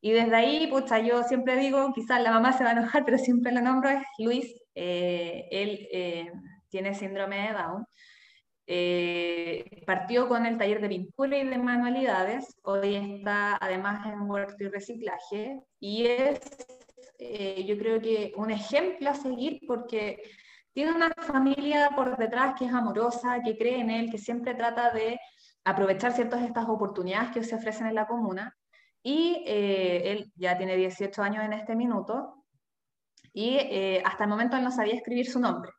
Y 0.01 0.11
desde 0.11 0.35
ahí, 0.35 0.67
pucha, 0.67 0.99
yo 0.99 1.23
siempre 1.23 1.55
digo, 1.55 1.93
quizás 1.93 2.21
la 2.21 2.31
mamá 2.31 2.51
se 2.51 2.65
va 2.65 2.71
a 2.71 2.73
enojar, 2.73 3.05
pero 3.05 3.17
siempre 3.17 3.53
lo 3.53 3.61
nombro, 3.61 3.89
es 3.91 4.03
Luis, 4.17 4.53
él 4.73 6.31
tiene 6.69 6.95
síndrome 6.95 7.47
de 7.47 7.53
Down, 7.53 7.85
eh, 8.73 9.83
partió 9.85 10.29
con 10.29 10.45
el 10.45 10.57
taller 10.57 10.79
de 10.79 10.87
pintura 10.87 11.37
y 11.37 11.45
de 11.45 11.57
manualidades, 11.57 12.55
hoy 12.63 12.95
está 12.95 13.57
además 13.59 14.05
en 14.05 14.21
huerto 14.31 14.63
y 14.63 14.69
reciclaje 14.69 15.59
y 15.77 16.05
es, 16.05 16.39
eh, 17.19 17.65
yo 17.65 17.77
creo 17.77 17.99
que 17.99 18.31
un 18.37 18.49
ejemplo 18.49 19.09
a 19.09 19.13
seguir 19.13 19.59
porque 19.67 20.23
tiene 20.71 20.93
una 20.93 21.11
familia 21.17 21.89
por 21.93 22.15
detrás 22.15 22.55
que 22.57 22.63
es 22.63 22.73
amorosa, 22.73 23.41
que 23.43 23.57
cree 23.57 23.81
en 23.81 23.89
él, 23.89 24.09
que 24.09 24.17
siempre 24.17 24.55
trata 24.55 24.91
de 24.91 25.19
aprovechar 25.65 26.13
ciertas 26.13 26.41
estas 26.41 26.69
oportunidades 26.69 27.31
que 27.31 27.43
se 27.43 27.55
ofrecen 27.55 27.87
en 27.87 27.95
la 27.95 28.07
comuna 28.07 28.55
y 29.03 29.43
eh, 29.47 30.13
él 30.13 30.31
ya 30.37 30.57
tiene 30.57 30.77
18 30.77 31.21
años 31.21 31.43
en 31.43 31.51
este 31.51 31.75
minuto 31.75 32.45
y 33.33 33.57
hasta 34.05 34.23
el 34.23 34.29
momento 34.29 34.55
él 34.55 34.63
no 34.63 34.71
sabía 34.71 34.93
escribir 34.93 35.29
su 35.29 35.41
nombre. 35.41 35.71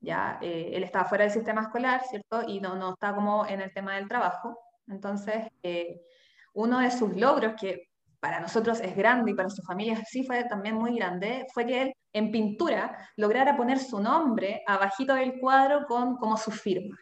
¿Ya? 0.00 0.38
Eh, 0.42 0.70
él 0.74 0.84
estaba 0.84 1.04
fuera 1.04 1.24
del 1.24 1.32
sistema 1.32 1.62
escolar, 1.62 2.02
¿cierto? 2.08 2.42
Y 2.46 2.60
no, 2.60 2.76
no 2.76 2.94
está 2.94 3.14
como 3.14 3.46
en 3.46 3.60
el 3.60 3.72
tema 3.72 3.94
del 3.96 4.08
trabajo. 4.08 4.58
Entonces, 4.88 5.48
eh, 5.62 6.00
uno 6.54 6.80
de 6.80 6.90
sus 6.90 7.16
logros, 7.16 7.54
que 7.60 7.90
para 8.20 8.40
nosotros 8.40 8.80
es 8.80 8.96
grande 8.96 9.32
y 9.32 9.34
para 9.34 9.50
su 9.50 9.62
familia 9.62 10.02
sí 10.04 10.24
fue 10.24 10.44
también 10.44 10.74
muy 10.74 10.96
grande, 10.96 11.46
fue 11.52 11.66
que 11.66 11.82
él 11.82 11.92
en 12.12 12.32
pintura 12.32 12.96
lograra 13.16 13.56
poner 13.56 13.78
su 13.78 14.00
nombre 14.00 14.62
abajito 14.66 15.14
del 15.14 15.38
cuadro 15.38 15.86
con 15.86 16.16
como 16.16 16.36
su 16.36 16.50
firma. 16.50 16.96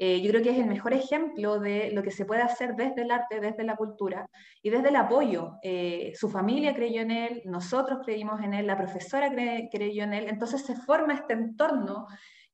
Eh, 0.00 0.20
yo 0.22 0.30
creo 0.30 0.44
que 0.44 0.50
es 0.50 0.58
el 0.58 0.66
mejor 0.66 0.94
ejemplo 0.94 1.58
de 1.58 1.90
lo 1.90 2.04
que 2.04 2.12
se 2.12 2.24
puede 2.24 2.40
hacer 2.40 2.76
desde 2.76 3.02
el 3.02 3.10
arte, 3.10 3.40
desde 3.40 3.64
la 3.64 3.74
cultura 3.74 4.30
y 4.62 4.70
desde 4.70 4.90
el 4.90 4.96
apoyo. 4.96 5.56
Eh, 5.60 6.12
su 6.14 6.30
familia 6.30 6.72
creyó 6.72 7.02
en 7.02 7.10
él, 7.10 7.42
nosotros 7.44 7.98
creímos 8.04 8.40
en 8.40 8.54
él, 8.54 8.68
la 8.68 8.78
profesora 8.78 9.28
creyó 9.28 10.04
en 10.04 10.14
él, 10.14 10.28
entonces 10.28 10.64
se 10.64 10.76
forma 10.76 11.14
este 11.14 11.32
entorno 11.32 12.06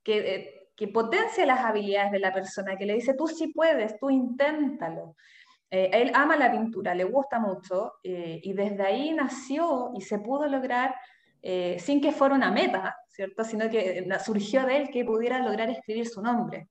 que, 0.02 0.34
eh, 0.34 0.68
que 0.74 0.88
potencia 0.88 1.44
las 1.44 1.60
habilidades 1.60 2.12
de 2.12 2.18
la 2.18 2.32
persona, 2.32 2.78
que 2.78 2.86
le 2.86 2.94
dice, 2.94 3.12
tú 3.12 3.28
sí 3.28 3.48
puedes, 3.48 3.98
tú 3.98 4.08
inténtalo. 4.08 5.14
él 5.70 6.12
ama 6.14 6.36
la 6.36 6.50
pintura, 6.50 6.94
le 6.94 7.04
gusta 7.04 7.38
mucho 7.40 7.94
y 8.02 8.52
desde 8.52 8.82
ahí 8.84 9.12
nació 9.12 9.90
y 9.96 10.00
se 10.02 10.18
pudo 10.18 10.46
lograr 10.46 10.94
sin 11.78 12.00
que 12.00 12.12
fuera 12.12 12.34
una 12.34 12.50
meta, 12.50 12.96
¿cierto? 13.08 13.44
Sino 13.44 13.68
que 13.68 14.06
surgió 14.24 14.64
de 14.66 14.76
él 14.78 14.90
que 14.90 15.04
pudiera 15.04 15.38
lograr 15.40 15.68
escribir 15.70 16.06
su 16.06 16.22
nombre. 16.22 16.68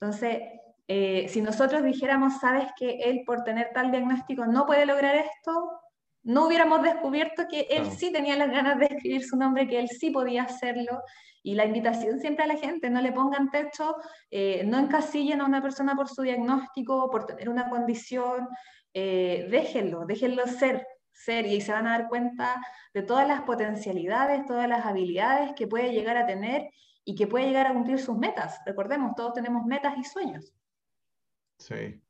Entonces, 0.00 0.38
eh, 0.88 1.26
si 1.28 1.40
nosotros 1.40 1.82
dijéramos, 1.82 2.38
sabes 2.40 2.68
que 2.78 2.98
él 3.04 3.22
por 3.26 3.42
tener 3.42 3.70
tal 3.74 3.90
diagnóstico 3.90 4.46
no 4.46 4.66
puede 4.66 4.86
lograr 4.86 5.16
esto, 5.16 5.80
no 6.22 6.46
hubiéramos 6.46 6.82
descubierto 6.82 7.44
que 7.48 7.68
él 7.70 7.86
sí 7.90 8.12
tenía 8.12 8.36
las 8.36 8.50
ganas 8.50 8.78
de 8.78 8.86
escribir 8.86 9.24
su 9.24 9.36
nombre, 9.36 9.68
que 9.68 9.78
él 9.78 9.88
sí 9.88 10.10
podía 10.10 10.42
hacerlo. 10.42 11.00
Y 11.42 11.54
la 11.54 11.64
invitación 11.64 12.18
siempre 12.18 12.44
a 12.44 12.48
la 12.48 12.56
gente, 12.56 12.90
no 12.90 13.00
le 13.00 13.12
pongan 13.12 13.50
techo, 13.50 13.96
eh, 14.30 14.64
no 14.66 14.78
encasillen 14.78 15.40
a 15.40 15.44
una 15.44 15.62
persona 15.62 15.94
por 15.94 16.08
su 16.08 16.22
diagnóstico, 16.22 17.08
por 17.10 17.26
tener 17.26 17.48
una 17.48 17.70
condición, 17.70 18.48
eh, 18.92 19.46
déjenlo, 19.50 20.04
déjenlo 20.04 20.46
ser, 20.48 20.84
ser. 21.12 21.46
Y 21.46 21.60
se 21.60 21.70
van 21.70 21.86
a 21.86 21.98
dar 21.98 22.08
cuenta 22.08 22.60
de 22.92 23.02
todas 23.02 23.28
las 23.28 23.42
potencialidades, 23.42 24.46
todas 24.46 24.68
las 24.68 24.84
habilidades 24.84 25.52
que 25.54 25.68
puede 25.68 25.92
llegar 25.92 26.16
a 26.16 26.26
tener 26.26 26.68
y 27.08 27.14
que 27.14 27.28
puede 27.28 27.46
llegar 27.46 27.68
a 27.68 27.72
cumplir 27.72 28.00
sus 28.00 28.18
metas. 28.18 28.60
Recordemos, 28.66 29.14
todos 29.14 29.32
tenemos 29.32 29.64
metas 29.64 29.96
y 29.96 30.04
sueños. 30.04 30.52
Sí. 31.58 32.02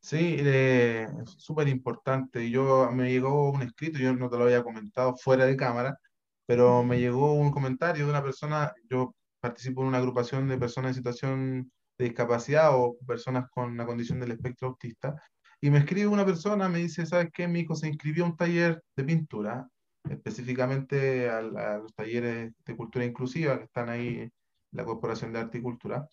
Sí, 0.00 0.36
es 0.40 1.10
súper 1.38 1.66
importante. 1.66 2.48
Yo 2.50 2.90
me 2.92 3.10
llegó 3.10 3.50
un 3.50 3.62
escrito, 3.62 3.98
yo 3.98 4.14
no 4.14 4.28
te 4.30 4.36
lo 4.36 4.44
había 4.44 4.62
comentado 4.62 5.16
fuera 5.16 5.46
de 5.46 5.56
cámara, 5.56 5.98
pero 6.46 6.84
me 6.84 7.00
llegó 7.00 7.32
un 7.32 7.50
comentario 7.50 8.04
de 8.04 8.10
una 8.10 8.22
persona, 8.22 8.72
yo 8.88 9.14
participo 9.40 9.82
en 9.82 9.88
una 9.88 9.98
agrupación 9.98 10.46
de 10.46 10.58
personas 10.58 10.90
en 10.90 10.94
situación 10.94 11.72
de 11.96 12.04
discapacidad 12.04 12.70
o 12.76 12.96
personas 13.06 13.50
con 13.50 13.76
la 13.76 13.86
condición 13.86 14.20
del 14.20 14.32
espectro 14.32 14.68
autista, 14.68 15.20
y 15.60 15.70
me 15.70 15.78
escribe 15.78 16.06
una 16.06 16.24
persona, 16.24 16.68
me 16.68 16.78
dice, 16.78 17.04
¿sabes 17.04 17.30
qué? 17.32 17.48
Mi 17.48 17.60
hijo 17.60 17.74
se 17.74 17.88
inscribió 17.88 18.24
a 18.24 18.28
un 18.28 18.36
taller 18.36 18.82
de 18.94 19.04
pintura 19.04 19.68
específicamente 20.10 21.28
a, 21.28 21.42
los 21.42 21.94
talleres 21.94 22.52
de 22.64 22.76
cultura 22.76 23.04
inclusiva 23.04 23.58
que 23.58 23.64
están 23.64 23.88
ahí 23.88 24.20
en 24.20 24.32
la 24.72 24.84
Corporación 24.84 25.32
de 25.32 25.40
Arte 25.40 25.58
y 25.58 25.62
Cultura 25.62 26.06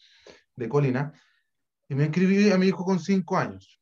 de 0.55 0.69
Colina, 0.69 1.13
y 1.87 1.95
me 1.95 2.05
inscribí 2.05 2.51
a 2.51 2.57
mi 2.57 2.67
hijo 2.67 2.83
con 2.83 2.99
cinco 2.99 3.37
años. 3.37 3.79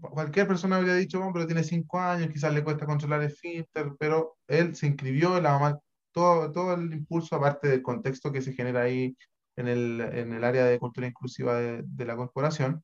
Cualquier 0.00 0.46
persona 0.46 0.76
habría 0.76 0.94
dicho, 0.94 1.18
bueno, 1.18 1.32
pero 1.32 1.46
tiene 1.46 1.64
cinco 1.64 2.00
años, 2.00 2.30
quizás 2.32 2.52
le 2.54 2.64
cuesta 2.64 2.86
controlar 2.86 3.22
el 3.22 3.30
finter, 3.30 3.92
pero 3.98 4.36
él 4.46 4.74
se 4.74 4.86
inscribió, 4.86 5.40
la 5.40 5.52
mamá, 5.52 5.78
todo, 6.12 6.50
todo 6.52 6.74
el 6.74 6.92
impulso, 6.92 7.36
aparte 7.36 7.68
del 7.68 7.82
contexto 7.82 8.32
que 8.32 8.40
se 8.40 8.52
genera 8.52 8.82
ahí 8.82 9.16
en 9.56 9.68
el, 9.68 10.00
en 10.00 10.32
el 10.32 10.44
área 10.44 10.64
de 10.64 10.78
cultura 10.78 11.06
inclusiva 11.06 11.56
de, 11.56 11.82
de 11.84 12.04
la 12.04 12.16
corporación, 12.16 12.82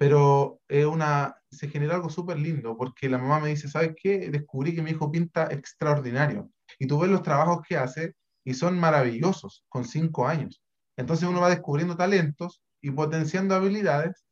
pero 0.00 0.62
es 0.66 0.86
una, 0.86 1.36
se 1.50 1.68
genera 1.68 1.96
algo 1.96 2.08
súper 2.08 2.38
lindo, 2.38 2.74
porque 2.74 3.06
la 3.06 3.18
mamá 3.18 3.38
me 3.38 3.50
dice, 3.50 3.68
¿sabes 3.68 3.92
qué? 4.02 4.30
Descubrí 4.30 4.74
que 4.74 4.80
mi 4.80 4.92
hijo 4.92 5.12
pinta 5.12 5.48
extraordinario. 5.50 6.50
Y 6.78 6.86
tú 6.86 6.98
ves 6.98 7.10
los 7.10 7.22
trabajos 7.22 7.60
que 7.68 7.76
hace 7.76 8.14
y 8.42 8.54
son 8.54 8.80
maravillosos, 8.80 9.62
con 9.68 9.84
cinco 9.84 10.26
años. 10.26 10.62
Entonces 10.96 11.28
uno 11.28 11.42
va 11.42 11.50
descubriendo 11.50 11.98
talentos 11.98 12.62
y 12.80 12.90
potenciando 12.92 13.54
habilidades 13.54 14.24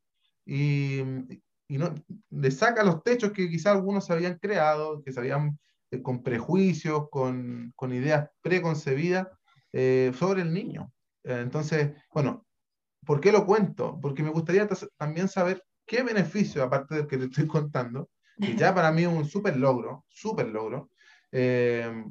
y, 0.47 1.01
y 1.69 1.77
no, 1.77 1.95
le 2.31 2.51
saca 2.51 2.83
los 2.83 3.03
techos 3.03 3.33
que 3.33 3.51
quizás 3.51 3.75
algunos 3.75 4.07
se 4.07 4.15
habían 4.15 4.39
creado, 4.39 5.03
que 5.03 5.13
se 5.13 5.21
habían 5.21 5.59
eh, 5.91 6.01
con 6.01 6.23
prejuicios, 6.23 7.11
con, 7.11 7.75
con 7.77 7.93
ideas 7.93 8.31
preconcebidas 8.41 9.29
eh, 9.75 10.13
sobre 10.19 10.41
el 10.41 10.55
niño. 10.55 10.91
Entonces, 11.25 11.93
bueno, 12.11 12.48
¿Por 13.09 13.23
qué 13.23 13.33
lo 13.33 13.47
cuento? 13.47 13.99
Porque 14.03 14.23
me 14.23 14.29
gustaría 14.29 14.69
también 14.99 15.29
saber 15.29 15.65
qué 15.87 16.03
beneficio, 16.03 16.63
aparte 16.63 16.95
del 16.95 17.07
que 17.07 17.17
te 17.17 17.25
estoy 17.25 17.47
contando, 17.49 18.11
que 18.39 18.55
ya 18.55 18.75
para 18.75 18.93
mí 18.93 19.01
es 19.01 19.09
un 19.09 19.25
súper 19.25 19.57
logro, 19.57 20.05
súper 20.11 20.49
logro, 20.49 20.91
eh, 21.33 22.05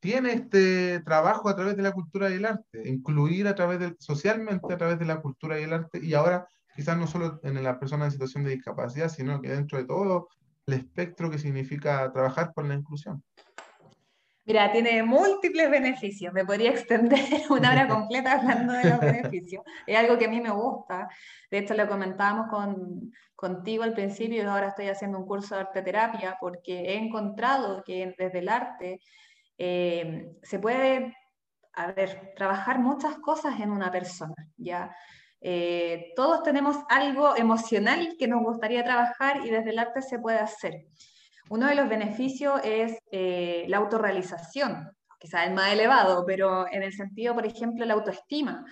tiene 0.00 0.32
este 0.32 0.98
trabajo 1.04 1.48
a 1.48 1.54
través 1.54 1.76
de 1.76 1.84
la 1.84 1.92
cultura 1.92 2.28
y 2.30 2.32
el 2.32 2.46
arte, 2.46 2.82
incluir 2.84 3.46
a 3.46 3.54
través 3.54 3.94
socialmente 4.00 4.74
a 4.74 4.76
través 4.76 4.98
de 4.98 5.04
la 5.04 5.22
cultura 5.22 5.60
y 5.60 5.62
el 5.62 5.72
arte, 5.72 6.00
y 6.02 6.14
ahora 6.14 6.48
quizás 6.74 6.98
no 6.98 7.06
solo 7.06 7.38
en 7.44 7.62
la 7.62 7.78
persona 7.78 8.06
en 8.06 8.10
situación 8.10 8.42
de 8.42 8.50
discapacidad, 8.50 9.10
sino 9.10 9.40
que 9.40 9.50
dentro 9.50 9.78
de 9.78 9.84
todo 9.84 10.30
el 10.66 10.74
espectro 10.74 11.30
que 11.30 11.38
significa 11.38 12.12
trabajar 12.12 12.52
por 12.52 12.66
la 12.66 12.74
inclusión. 12.74 13.22
Mira, 14.46 14.70
tiene 14.72 15.02
múltiples 15.02 15.70
beneficios. 15.70 16.32
Me 16.32 16.44
podría 16.44 16.70
extender 16.72 17.20
una 17.50 17.72
hora 17.72 17.88
completa 17.88 18.32
hablando 18.32 18.74
de 18.74 18.90
los 18.90 19.00
beneficios. 19.00 19.62
Es 19.86 19.96
algo 19.96 20.18
que 20.18 20.26
a 20.26 20.30
mí 20.30 20.40
me 20.40 20.50
gusta. 20.50 21.08
De 21.50 21.58
hecho, 21.58 21.74
lo 21.74 21.88
comentábamos 21.88 22.48
con, 22.48 23.10
contigo 23.34 23.84
al 23.84 23.94
principio 23.94 24.42
y 24.42 24.46
ahora 24.46 24.68
estoy 24.68 24.88
haciendo 24.88 25.18
un 25.18 25.26
curso 25.26 25.54
de 25.54 25.62
arte 25.62 25.82
terapia 25.82 26.36
porque 26.40 26.92
he 26.92 26.96
encontrado 26.96 27.82
que 27.84 28.14
desde 28.18 28.38
el 28.40 28.48
arte 28.48 29.00
eh, 29.56 30.30
se 30.42 30.58
puede, 30.58 31.16
a 31.72 31.92
ver, 31.92 32.32
trabajar 32.36 32.78
muchas 32.80 33.16
cosas 33.18 33.60
en 33.60 33.70
una 33.70 33.90
persona, 33.90 34.34
¿ya? 34.56 34.94
Eh, 35.40 36.12
todos 36.16 36.42
tenemos 36.42 36.78
algo 36.88 37.36
emocional 37.36 38.16
que 38.18 38.26
nos 38.26 38.42
gustaría 38.42 38.82
trabajar 38.82 39.44
y 39.44 39.50
desde 39.50 39.70
el 39.70 39.78
arte 39.78 40.00
se 40.00 40.18
puede 40.18 40.38
hacer. 40.38 40.86
Uno 41.50 41.66
de 41.68 41.74
los 41.74 41.88
beneficios 41.88 42.60
es 42.64 42.98
eh, 43.10 43.66
la 43.68 43.76
autorrealización, 43.78 44.90
quizás 45.18 45.46
el 45.46 45.54
más 45.54 45.72
elevado, 45.72 46.24
pero 46.26 46.66
en 46.70 46.82
el 46.82 46.92
sentido, 46.92 47.34
por 47.34 47.44
ejemplo, 47.44 47.84
la 47.84 47.94
autoestima. 47.94 48.64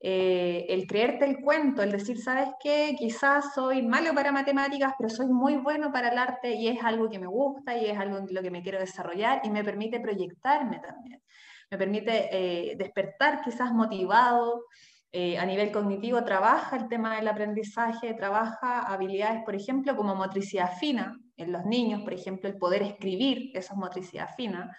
Eh, 0.00 0.66
el 0.68 0.86
creerte 0.86 1.24
el 1.24 1.40
cuento, 1.40 1.82
el 1.82 1.90
decir, 1.90 2.18
¿sabes 2.18 2.50
qué? 2.62 2.94
Quizás 2.96 3.54
soy 3.54 3.82
malo 3.82 4.14
para 4.14 4.30
matemáticas, 4.30 4.92
pero 4.96 5.08
soy 5.08 5.26
muy 5.26 5.56
bueno 5.56 5.90
para 5.90 6.10
el 6.10 6.18
arte 6.18 6.54
y 6.54 6.68
es 6.68 6.84
algo 6.84 7.08
que 7.08 7.18
me 7.18 7.26
gusta 7.26 7.76
y 7.76 7.86
es 7.86 7.98
algo 7.98 8.18
en 8.18 8.26
lo 8.30 8.42
que 8.42 8.50
me 8.50 8.62
quiero 8.62 8.78
desarrollar 8.78 9.40
y 9.42 9.50
me 9.50 9.64
permite 9.64 9.98
proyectarme 9.98 10.80
también. 10.80 11.22
Me 11.70 11.78
permite 11.78 12.28
eh, 12.30 12.76
despertar 12.76 13.40
quizás 13.42 13.72
motivado, 13.72 14.64
a 15.12 15.46
nivel 15.46 15.72
cognitivo 15.72 16.22
trabaja 16.22 16.76
el 16.76 16.86
tema 16.86 17.16
del 17.16 17.28
aprendizaje, 17.28 18.12
trabaja 18.14 18.80
habilidades, 18.80 19.42
por 19.42 19.54
ejemplo, 19.56 19.96
como 19.96 20.14
motricidad 20.14 20.76
fina, 20.78 21.16
en 21.38 21.52
los 21.52 21.64
niños, 21.64 22.02
por 22.02 22.12
ejemplo, 22.12 22.48
el 22.48 22.58
poder 22.58 22.82
escribir, 22.82 23.50
eso 23.54 23.72
es 23.72 23.78
motricidad 23.78 24.28
fina. 24.36 24.76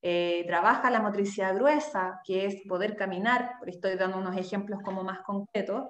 Eh, 0.00 0.44
trabaja 0.46 0.88
la 0.90 1.00
motricidad 1.00 1.54
gruesa, 1.54 2.20
que 2.24 2.46
es 2.46 2.62
poder 2.68 2.96
caminar, 2.96 3.54
estoy 3.66 3.96
dando 3.96 4.18
unos 4.18 4.36
ejemplos 4.36 4.80
como 4.84 5.02
más 5.02 5.20
concretos. 5.20 5.84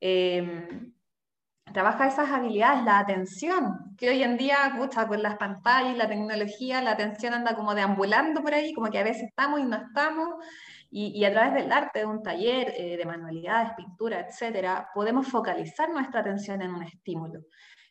Em, 0.00 0.92
trabaja 1.72 2.08
esas 2.08 2.30
habilidades, 2.30 2.84
la 2.84 2.98
atención, 2.98 3.94
que 3.96 4.10
hoy 4.10 4.22
en 4.22 4.36
día, 4.36 4.74
pucha, 4.76 5.06
con 5.06 5.22
las 5.22 5.36
pantallas 5.36 5.94
y 5.94 5.96
la 5.96 6.08
tecnología, 6.08 6.82
la 6.82 6.92
atención 6.92 7.34
anda 7.34 7.54
como 7.54 7.74
deambulando 7.74 8.42
por 8.42 8.52
ahí, 8.52 8.74
como 8.74 8.90
que 8.90 8.98
a 8.98 9.04
veces 9.04 9.28
estamos 9.28 9.60
y 9.60 9.64
no 9.64 9.76
estamos, 9.76 10.28
y, 10.90 11.24
a 11.24 11.32
través 11.32 11.54
del 11.54 11.72
arte, 11.72 12.00
de 12.00 12.06
un 12.06 12.22
taller, 12.22 12.74
eh, 12.76 12.98
de 12.98 13.04
manualidades, 13.06 13.72
pintura, 13.76 14.20
etcétera, 14.20 14.90
podemos 14.94 15.26
focalizar 15.28 15.88
nuestra 15.88 16.20
atención 16.20 16.60
en 16.60 16.74
un 16.74 16.82
estímulo. 16.82 17.40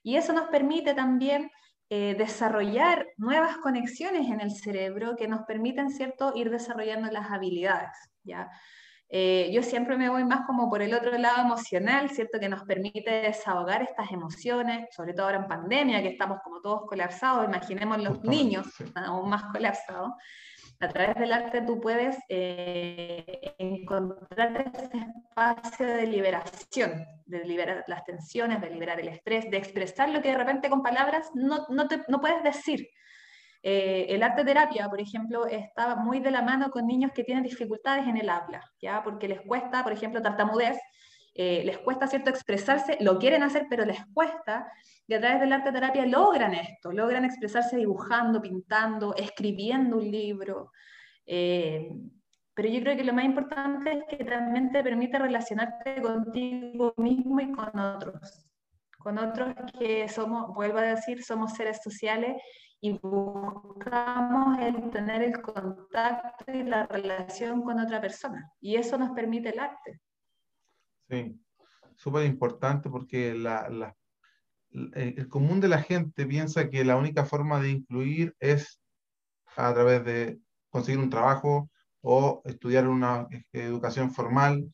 Y 0.04 0.18
eso 0.18 0.34
nos 0.34 0.50
permite 0.50 0.94
también 0.94 1.50
eh, 1.94 2.16
desarrollar 2.18 3.06
nuevas 3.18 3.58
conexiones 3.58 4.30
en 4.30 4.40
el 4.40 4.52
cerebro 4.52 5.18
que 5.18 5.28
nos 5.28 5.42
permiten, 5.42 5.90
¿cierto?, 5.90 6.32
ir 6.36 6.50
desarrollando 6.50 7.12
las 7.12 7.30
habilidades, 7.30 7.92
¿ya? 8.24 8.50
Eh, 9.10 9.52
yo 9.52 9.62
siempre 9.62 9.98
me 9.98 10.08
voy 10.08 10.24
más 10.24 10.46
como 10.46 10.70
por 10.70 10.82
el 10.82 10.94
otro 10.94 11.18
lado 11.18 11.42
emocional, 11.42 12.10
¿cierto? 12.10 12.40
Que 12.40 12.48
nos 12.48 12.64
permite 12.64 13.12
desahogar 13.12 13.82
estas 13.82 14.10
emociones, 14.10 14.88
sobre 14.96 15.14
todo 15.14 15.26
ahora 15.26 15.40
en 15.40 15.48
pandemia, 15.48 16.02
que 16.02 16.08
estamos 16.08 16.40
como 16.46 16.62
todos 16.62 16.84
colapsados, 16.88 17.46
imaginemos 17.46 18.02
los 18.02 18.24
niños 18.24 18.68
aún 18.96 19.30
más 19.30 19.44
colapsados 19.52 20.12
a 20.82 20.90
través 20.90 21.16
del 21.16 21.32
arte 21.32 21.62
tú 21.62 21.80
puedes 21.80 22.18
eh, 22.28 23.54
encontrar 23.60 24.74
ese 24.76 24.98
espacio 24.98 25.86
de 25.86 26.08
liberación, 26.08 27.06
de 27.26 27.46
liberar 27.46 27.84
las 27.88 28.04
tensiones, 28.04 28.60
de 28.60 28.72
liberar 28.72 29.00
el 29.00 29.10
estrés, 29.10 29.50
de 29.50 29.58
expresar 29.58 30.10
lo 30.10 30.22
que 30.22 30.32
de 30.32 30.38
repente 30.38 30.70
con 30.70 30.82
palabras 30.82 31.30
no, 31.36 31.68
no, 31.70 31.88
te, 31.88 32.02
no 32.08 32.20
puedes 32.20 32.44
decir. 32.44 32.90
Eh, 33.64 34.08
el 34.10 34.24
arte 34.24 34.44
terapia, 34.44 34.90
por 34.90 35.00
ejemplo, 35.00 35.46
está 35.46 35.96
muy 35.96 36.20
de 36.20 36.32
la 36.32 36.42
mano 36.42 36.72
con 36.72 36.88
niños 36.88 37.12
que 37.14 37.24
tienen 37.24 37.44
dificultades 37.44 38.08
en 38.08 38.18
el 38.18 38.28
habla, 38.28 38.64
¿ya? 38.82 39.04
porque 39.04 39.28
les 39.28 39.42
cuesta, 39.42 39.84
por 39.84 39.94
ejemplo, 39.94 40.20
tartamudez, 40.20 40.80
eh, 41.34 41.64
les 41.64 41.78
cuesta 41.80 42.08
cierto 42.08 42.30
expresarse, 42.30 42.98
lo 43.00 43.18
quieren 43.18 43.44
hacer, 43.44 43.68
pero 43.70 43.86
les 43.86 44.06
cuesta, 44.14 44.70
y 45.08 45.14
a 45.14 45.20
través 45.20 45.40
del 45.40 45.54
arte 45.54 45.72
terapia 45.72 46.06
logran 46.06 46.54
esto, 46.54 46.92
logran 46.92 47.24
expresarse 47.24 47.78
dibujando, 47.78 48.42
pintando, 48.42 49.16
escribiendo 49.16 49.98
un 49.98 50.12
libro. 50.12 50.72
Eh, 51.26 51.90
pero 52.54 52.68
yo 52.68 52.82
creo 52.82 52.98
que 52.98 53.04
lo 53.06 53.14
más 53.14 53.26
importante 53.26 53.92
es 53.94 54.04
que 54.10 54.26
también 54.26 54.72
te 54.72 54.84
permite 54.84 55.18
relacionarte 55.18 56.02
contigo 56.02 56.94
mismo 56.98 57.40
y 57.40 57.52
con 57.52 57.80
otros. 57.80 58.46
Con 58.98 59.18
otros 59.18 59.56
que 59.80 60.08
somos, 60.10 60.54
vuelvo 60.54 60.80
a 60.80 60.84
decir, 60.84 61.24
somos 61.24 61.54
seres 61.54 61.82
sociales 61.82 62.42
y 62.82 63.00
buscamos 63.00 64.60
el 64.60 64.90
tener 64.92 65.24
el 65.24 65.42
contacto 65.42 66.52
y 66.52 66.64
la 66.64 66.86
relación 66.88 67.62
con 67.62 67.80
otra 67.80 68.02
persona. 68.02 68.52
Y 68.60 68.76
eso 68.76 68.98
nos 68.98 69.12
permite 69.12 69.50
el 69.50 69.60
arte. 69.60 70.02
Sí, 71.12 71.38
súper 71.98 72.26
importante 72.26 72.90
porque 72.90 73.36
la, 73.36 73.70
la, 73.70 73.96
el 74.72 75.28
común 75.28 75.60
de 75.60 75.68
la 75.68 75.82
gente 75.82 76.26
piensa 76.26 76.70
que 76.70 76.86
la 76.86 76.96
única 76.96 77.26
forma 77.26 77.62
de 77.62 77.72
incluir 77.72 78.34
es 78.40 78.82
a 79.58 79.74
través 79.74 80.06
de 80.06 80.40
conseguir 80.70 81.00
un 81.00 81.10
trabajo 81.10 81.70
o 82.02 82.42
estudiar 82.46 82.88
una 82.88 83.28
educación 83.52 84.12
formal 84.12 84.72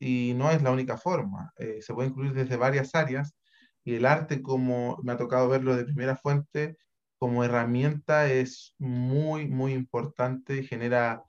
y 0.00 0.34
no 0.34 0.50
es 0.50 0.62
la 0.62 0.72
única 0.72 0.96
forma. 0.96 1.52
Eh, 1.56 1.80
se 1.80 1.94
puede 1.94 2.08
incluir 2.08 2.32
desde 2.32 2.56
varias 2.56 2.94
áreas 2.94 3.36
y 3.84 3.94
el 3.94 4.06
arte, 4.06 4.42
como 4.42 4.98
me 5.04 5.12
ha 5.12 5.16
tocado 5.16 5.48
verlo 5.48 5.76
de 5.76 5.84
primera 5.84 6.16
fuente, 6.16 6.76
como 7.18 7.44
herramienta 7.44 8.30
es 8.30 8.74
muy, 8.78 9.46
muy 9.46 9.72
importante 9.72 10.64
genera, 10.64 11.22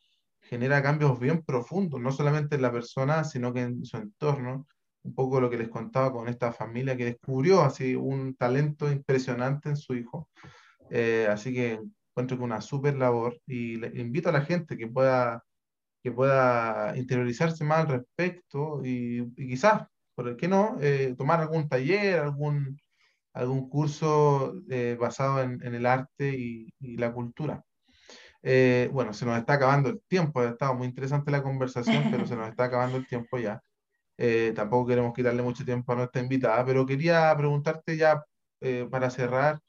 genera 0.49 0.81
cambios 0.81 1.19
bien 1.19 1.43
profundos, 1.43 1.99
no 2.01 2.11
solamente 2.11 2.55
en 2.55 2.61
la 2.61 2.71
persona, 2.71 3.23
sino 3.23 3.53
que 3.53 3.61
en 3.61 3.85
su 3.85 3.97
entorno. 3.97 4.67
Un 5.03 5.15
poco 5.15 5.39
lo 5.39 5.49
que 5.49 5.57
les 5.57 5.69
contaba 5.69 6.11
con 6.11 6.27
esta 6.27 6.51
familia 6.51 6.97
que 6.97 7.05
descubrió 7.05 7.61
así 7.61 7.95
un 7.95 8.35
talento 8.35 8.91
impresionante 8.91 9.69
en 9.69 9.77
su 9.77 9.95
hijo. 9.95 10.29
Eh, 10.89 11.27
así 11.29 11.53
que 11.53 11.79
encuentro 12.17 12.37
que 12.37 12.43
una 12.43 12.61
súper 12.61 12.97
labor 12.97 13.39
y 13.45 13.77
le 13.77 14.01
invito 14.01 14.29
a 14.29 14.31
la 14.33 14.41
gente 14.41 14.75
que 14.77 14.87
pueda, 14.87 15.43
que 16.03 16.11
pueda 16.11 16.97
interiorizarse 16.97 17.63
más 17.63 17.81
al 17.81 17.87
respecto 17.89 18.83
y, 18.83 19.19
y 19.37 19.47
quizás, 19.47 19.87
¿por 20.15 20.35
qué 20.35 20.47
no?, 20.47 20.77
eh, 20.81 21.13
tomar 21.17 21.39
algún 21.41 21.69
taller, 21.69 22.19
algún, 22.19 22.79
algún 23.33 23.69
curso 23.69 24.55
eh, 24.69 24.97
basado 24.99 25.41
en, 25.41 25.61
en, 25.63 25.75
el 25.75 25.85
arte 25.85 26.29
y, 26.37 26.73
y 26.79 26.97
la 26.97 27.13
cultura. 27.13 27.63
Eh, 28.43 28.89
bueno, 28.93 29.13
se 29.13 29.25
nos 29.25 29.37
está 29.37 29.53
acabando 29.53 29.89
el 29.89 30.01
tiempo, 30.07 30.39
ha 30.41 30.49
estado 30.49 30.75
muy 30.75 30.87
interesante 30.87 31.31
la 31.31 31.43
conversación, 31.43 32.05
pero 32.11 32.25
se 32.25 32.35
nos 32.35 32.49
está 32.49 32.65
acabando 32.65 32.97
el 32.97 33.07
tiempo 33.07 33.37
ya. 33.37 33.61
tampoco 34.55 34.87
queremos 34.87 35.13
quitarle 35.13 35.43
mucho 35.43 35.65
tiempo 35.65 35.91
a 35.93 35.95
nuestra 35.95 36.21
invitada, 36.21 36.65
pero 36.65 36.85
quería 36.85 37.35
preguntarte 37.37 37.97
ya 37.97 38.23
para 38.89 39.09
cerrar, 39.09 39.59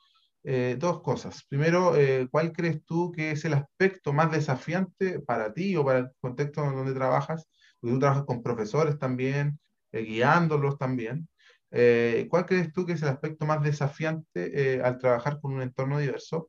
eh, 0.44 0.76
dos 0.78 1.02
cosas. 1.02 1.44
Primero, 1.48 1.96
eh, 1.96 2.28
¿cuál 2.30 2.52
crees 2.52 2.84
tú 2.84 3.12
que 3.12 3.32
es 3.32 3.44
el 3.44 3.54
aspecto 3.54 4.12
más 4.12 4.30
desafiante 4.30 5.20
para 5.20 5.52
ti 5.52 5.76
o 5.76 5.84
para 5.84 5.98
el 5.98 6.10
contexto 6.20 6.64
en 6.64 6.74
donde 6.74 6.94
trabajas? 6.94 7.46
Porque 7.80 7.94
tú 7.94 7.98
trabajas 8.00 8.24
con 8.24 8.42
profesores 8.42 8.98
también, 8.98 9.58
eh, 9.92 10.02
guiándolos 10.02 10.78
también. 10.78 11.28
¿Cuál 11.70 12.46
crees 12.46 12.72
tú 12.72 12.86
que 12.86 12.92
es 12.94 13.02
el 13.02 13.08
aspecto 13.08 13.44
más 13.44 13.62
desafiante 13.62 14.80
al 14.82 14.96
trabajar 14.96 15.38
con 15.38 15.52
un 15.52 15.60
entorno 15.60 15.98
diverso? 15.98 16.48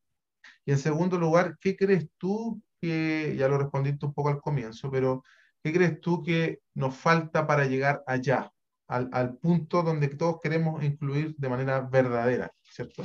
Y 0.69 0.71
en 0.71 0.77
segundo 0.77 1.17
lugar, 1.17 1.57
¿qué 1.59 1.75
crees 1.75 2.11
tú 2.19 2.61
que, 2.79 3.35
ya 3.35 3.47
lo 3.47 3.57
respondiste 3.57 4.05
un 4.05 4.13
poco 4.13 4.29
al 4.29 4.39
comienzo, 4.39 4.91
pero 4.91 5.23
¿qué 5.63 5.73
crees 5.73 5.99
tú 5.99 6.21
que 6.21 6.59
nos 6.75 6.95
falta 6.95 7.47
para 7.47 7.65
llegar 7.65 8.03
allá, 8.05 8.51
al, 8.87 9.09
al 9.11 9.35
punto 9.37 9.81
donde 9.81 10.09
todos 10.09 10.39
queremos 10.39 10.83
incluir 10.83 11.35
de 11.37 11.49
manera 11.49 11.81
verdadera, 11.81 12.51
¿cierto? 12.61 13.03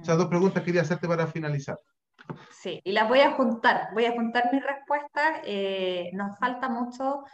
Esas 0.00 0.16
dos 0.16 0.28
preguntas 0.28 0.62
quería 0.62 0.80
hacerte 0.80 1.06
para 1.06 1.26
finalizar. 1.26 1.76
Sí, 2.50 2.80
y 2.82 2.92
las 2.92 3.06
voy 3.06 3.20
a 3.20 3.32
juntar. 3.32 3.88
Voy 3.92 4.06
a 4.06 4.12
juntar 4.12 4.48
mis 4.50 4.64
respuestas. 4.64 5.42
Eh, 5.44 6.08
nos 6.14 6.38
falta 6.38 6.70
mucho, 6.70 7.24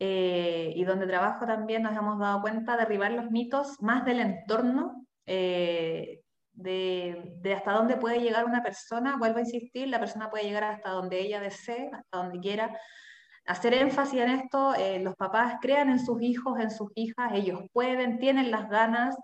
eh, 0.00 0.72
y 0.74 0.82
donde 0.82 1.06
trabajo 1.06 1.46
también 1.46 1.84
nos 1.84 1.96
hemos 1.96 2.18
dado 2.18 2.40
cuenta, 2.40 2.76
derribar 2.76 3.12
los 3.12 3.30
mitos 3.30 3.80
más 3.80 4.04
del 4.04 4.18
entorno, 4.18 5.06
eh, 5.26 6.22
de, 6.56 7.54
hasta 7.54 7.72
dónde 7.72 7.96
puede 7.96 8.20
llegar 8.20 8.44
una 8.44 8.62
persona. 8.62 9.16
Vuelvo 9.16 9.38
a 9.38 9.42
insistir, 9.42 9.88
la 9.88 10.00
persona 10.00 10.30
puede 10.30 10.44
llegar 10.44 10.64
hasta 10.64 10.90
donde 10.90 11.20
ella 11.20 11.40
desee, 11.40 11.90
hasta 11.92 12.18
donde 12.18 12.40
quiera. 12.40 12.76
Hacer 13.46 13.74
énfasis 13.74 14.20
en 14.20 14.30
esto, 14.30 14.74
los 15.00 15.14
papás 15.14 15.54
crean 15.62 15.88
en 15.90 16.04
sus 16.04 16.20
hijos, 16.20 16.58
en 16.58 16.70
sus 16.70 16.90
hijas, 16.96 17.30
ellos 17.32 17.60
pueden, 17.72 18.18
tienen 18.18 18.50
las 18.50 18.68
ganas, 18.68 19.16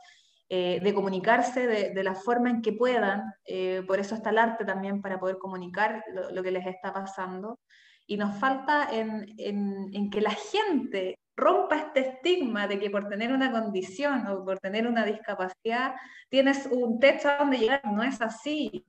eh, 0.54 0.80
de 0.82 0.92
comunicarse 0.92 1.66
de, 1.66 2.04
la 2.04 2.14
forma 2.14 2.50
en 2.50 2.60
que 2.60 2.74
puedan, 2.74 3.22
eh, 3.46 3.82
por 3.86 3.98
eso 3.98 4.14
está 4.14 4.28
el 4.28 4.36
arte 4.36 4.66
también 4.66 5.00
para 5.00 5.18
poder 5.18 5.38
comunicar 5.38 6.04
lo, 6.30 6.42
que 6.42 6.50
les 6.50 6.66
está 6.66 6.92
pasando, 6.92 7.58
y 8.06 8.18
nos 8.18 8.36
falta 8.36 8.86
en, 8.92 9.34
en, 9.38 10.10
que 10.10 10.20
la 10.20 10.32
gente 10.32 11.18
rompa 11.36 11.76
este 11.76 12.00
estigma 12.00 12.66
de 12.66 12.78
que 12.78 12.90
por 12.90 13.08
tener 13.08 13.32
una 13.32 13.50
condición 13.50 14.26
o 14.26 14.44
por 14.44 14.58
tener 14.58 14.86
una 14.86 15.04
discapacidad 15.04 15.94
tienes 16.28 16.66
un 16.66 17.00
techo 17.00 17.28
a 17.28 17.38
donde 17.38 17.58
llegar, 17.58 17.82
no 17.84 18.02
es 18.02 18.20
así. 18.20 18.84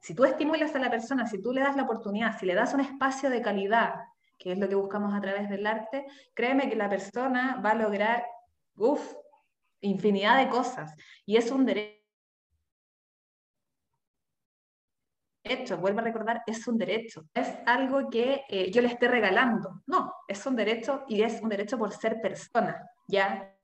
Si 0.00 0.14
tú 0.14 0.24
estimulas 0.24 0.74
a 0.74 0.78
la 0.78 0.90
persona, 0.90 1.26
si 1.26 1.40
tú 1.42 1.52
le 1.52 1.60
das 1.60 1.76
la 1.76 1.82
oportunidad, 1.82 2.38
si 2.38 2.46
le 2.46 2.54
das 2.54 2.72
un 2.72 2.80
espacio 2.80 3.28
de 3.28 3.42
calidad, 3.42 3.94
que 4.38 4.52
es 4.52 4.58
lo 4.58 4.68
que 4.68 4.74
buscamos 4.74 5.14
a 5.14 5.20
través 5.20 5.50
del 5.50 5.66
arte, 5.66 6.06
créeme 6.34 6.70
que 6.70 6.76
la 6.76 6.88
persona 6.88 7.60
va 7.64 7.72
a 7.72 7.74
lograr, 7.74 8.24
uff, 8.76 9.14
infinidad 9.82 10.38
de 10.38 10.48
cosas. 10.48 10.94
Y 11.26 11.36
es 11.36 11.50
un 11.50 11.66
derecho. 11.66 11.99
Vuelvo 15.78 16.00
a 16.00 16.02
recordar, 16.02 16.42
es 16.46 16.66
un 16.66 16.78
derecho. 16.78 17.26
Es 17.34 17.52
algo 17.66 18.08
que 18.08 18.44
eh, 18.48 18.70
yo 18.70 18.82
le 18.82 18.88
esté 18.88 19.08
regalando. 19.08 19.82
No, 19.86 20.14
es 20.28 20.44
un 20.46 20.56
derecho 20.56 21.04
y 21.08 21.22
es 21.22 21.40
un 21.40 21.48
derecho 21.48 21.78
por 21.78 21.92
ser 21.92 22.20
persona, 22.20 22.88
ya 23.08 23.54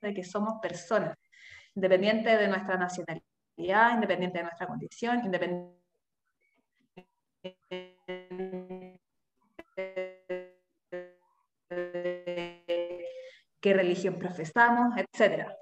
de 0.00 0.14
que 0.14 0.24
somos 0.24 0.54
personas, 0.60 1.16
independiente 1.74 2.36
de 2.36 2.48
nuestra 2.48 2.76
nacionalidad, 2.76 3.94
independiente 3.94 4.38
de 4.38 4.44
nuestra 4.44 4.66
condición, 4.66 5.24
independiente 5.24 5.78
de 7.44 8.98
qué 13.60 13.74
religión 13.74 14.18
profesamos, 14.18 14.94
etcétera. 14.96 15.56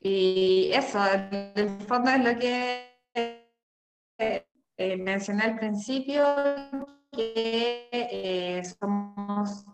Y 0.00 0.70
eso, 0.72 0.98
en 1.12 1.52
el 1.54 1.68
fondo 1.86 2.10
es 2.10 2.24
lo 2.24 2.38
que 2.38 2.90
eh, 4.18 4.96
mencioné 4.96 5.42
al 5.42 5.56
principio, 5.58 6.24
que 7.12 7.88
eh, 7.92 8.62
somos, 8.64 9.66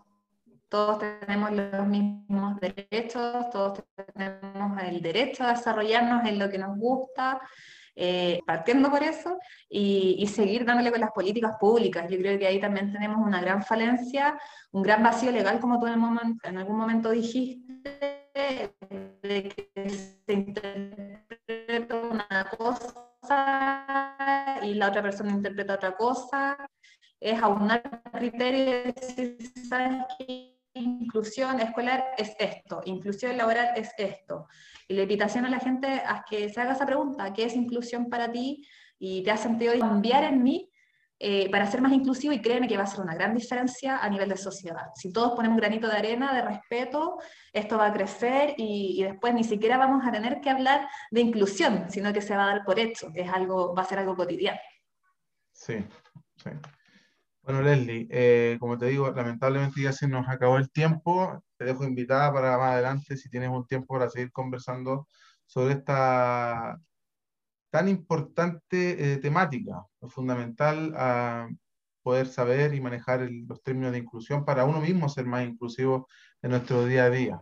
todos 0.67 0.99
tenemos 0.99 1.51
los 1.53 1.87
mismos 1.87 2.59
derechos, 2.59 3.49
todos 3.51 3.83
tenemos 4.13 4.83
el 4.83 5.01
derecho 5.01 5.45
a 5.45 5.51
desarrollarnos 5.51 6.25
en 6.25 6.39
lo 6.39 6.49
que 6.49 6.57
nos 6.57 6.77
gusta, 6.77 7.39
eh, 7.95 8.41
partiendo 8.45 8.91
por 8.91 9.01
eso, 9.01 9.37
y, 9.69 10.17
y, 10.19 10.27
seguir 10.27 10.65
dándole 10.65 10.91
con 10.91 10.99
las 10.99 11.11
políticas 11.11 11.53
públicas. 11.57 12.05
Yo 12.09 12.17
creo 12.17 12.37
que 12.37 12.47
ahí 12.47 12.59
también 12.59 12.91
tenemos 12.91 13.25
una 13.25 13.39
gran 13.39 13.63
falencia, 13.63 14.37
un 14.71 14.83
gran 14.83 15.01
vacío 15.01 15.31
legal, 15.31 15.61
como 15.61 15.79
tú 15.79 15.87
en, 15.87 16.01
en 16.43 16.57
algún 16.57 16.77
momento 16.77 17.11
dijiste, 17.11 18.16
de 18.37 19.49
que 19.49 19.89
se 19.89 20.33
interpreta 20.33 21.95
una 21.95 22.49
cosa 22.57 24.59
y 24.63 24.75
la 24.75 24.89
otra 24.89 25.01
persona 25.01 25.31
interpreta 25.31 25.75
otra 25.75 25.95
cosa, 25.95 26.69
es 27.19 27.41
aunar 27.41 27.81
criterios 28.13 28.93
y 29.17 29.37
¿sabes 29.67 30.03
qué? 30.19 30.53
Inclusión 30.73 31.59
escolar 31.59 32.05
es 32.19 32.35
esto, 32.37 32.83
inclusión 32.85 33.35
laboral 33.35 33.69
es 33.75 33.89
esto. 33.97 34.47
Y 34.87 34.93
la 34.93 35.01
invitación 35.01 35.43
a 35.45 35.49
la 35.49 35.59
gente 35.59 35.87
a 35.87 36.23
que 36.29 36.49
se 36.49 36.61
haga 36.61 36.73
esa 36.73 36.85
pregunta, 36.85 37.33
¿qué 37.33 37.45
es 37.45 37.55
inclusión 37.55 38.09
para 38.09 38.31
ti? 38.31 38.63
Y 38.99 39.23
te 39.23 39.31
ha 39.31 39.37
sentido 39.37 39.73
cambiar 39.79 40.25
en 40.25 40.43
mí 40.43 40.69
eh, 41.19 41.49
para 41.49 41.65
ser 41.65 41.81
más 41.81 41.91
inclusivo 41.93 42.31
y 42.31 42.41
créeme 42.41 42.67
que 42.67 42.77
va 42.77 42.83
a 42.83 42.87
ser 42.87 43.01
una 43.01 43.15
gran 43.15 43.33
diferencia 43.33 43.97
a 43.97 44.09
nivel 44.09 44.29
de 44.29 44.37
sociedad. 44.37 44.91
Si 44.93 45.11
todos 45.11 45.31
ponemos 45.31 45.55
un 45.55 45.61
granito 45.61 45.87
de 45.87 45.97
arena, 45.97 46.31
de 46.31 46.43
respeto, 46.43 47.17
esto 47.51 47.77
va 47.77 47.87
a 47.87 47.93
crecer 47.93 48.53
y, 48.57 49.01
después 49.03 49.33
ni 49.33 49.43
siquiera 49.43 49.77
vamos 49.77 50.05
a 50.05 50.11
tener 50.11 50.41
que 50.41 50.51
hablar 50.51 50.87
de 51.09 51.21
inclusión, 51.21 51.85
sino 51.89 52.13
que 52.13 52.21
se 52.21 52.35
va 52.35 52.43
a 52.43 52.47
dar 52.47 52.65
por 52.65 52.77
hecho, 52.77 53.09
es 53.15 53.29
algo, 53.29 53.73
va 53.73 53.81
a 53.81 53.85
ser 53.85 53.97
algo 53.97 54.15
cotidiano. 54.15 54.59
Sí, 55.51 55.83
sí. 56.35 56.51
Bueno, 57.41 57.61
Leslie, 57.61 58.07
eh, 58.11 58.57
como 58.59 58.77
te 58.77 58.87
digo, 58.87 59.09
lamentablemente 59.09 59.81
ya 59.81 59.93
se 59.93 60.07
nos 60.07 60.27
acabó 60.27 60.57
el 60.57 60.69
tiempo. 60.69 61.41
Te 61.55 61.65
dejo 61.65 61.85
invitada 61.85 62.31
para 62.31 62.57
más 62.57 62.73
adelante 62.73 63.17
si 63.17 63.29
tienes 63.29 63.49
un 63.49 63.65
tiempo 63.65 63.95
para 63.95 64.09
seguir 64.09 64.31
conversando 64.31 65.07
sobre 65.45 65.75
esta 65.75 66.77
tan 67.77 67.87
importante 67.89 69.13
eh, 69.13 69.17
temática. 69.17 69.85
Fundamental 70.09 70.93
ah, 70.97 71.47
poder 72.01 72.25
saber 72.25 72.73
y 72.73 72.81
manejar 72.81 73.29
los 73.47 73.61
términos 73.61 73.91
de 73.91 73.99
inclusión 73.99 74.45
para 74.45 74.65
uno 74.65 74.81
mismo 74.81 75.07
ser 75.09 75.27
más 75.27 75.47
inclusivo 75.47 76.07
en 76.41 76.49
nuestro 76.51 76.85
día 76.85 77.05
a 77.05 77.09
día. 77.11 77.39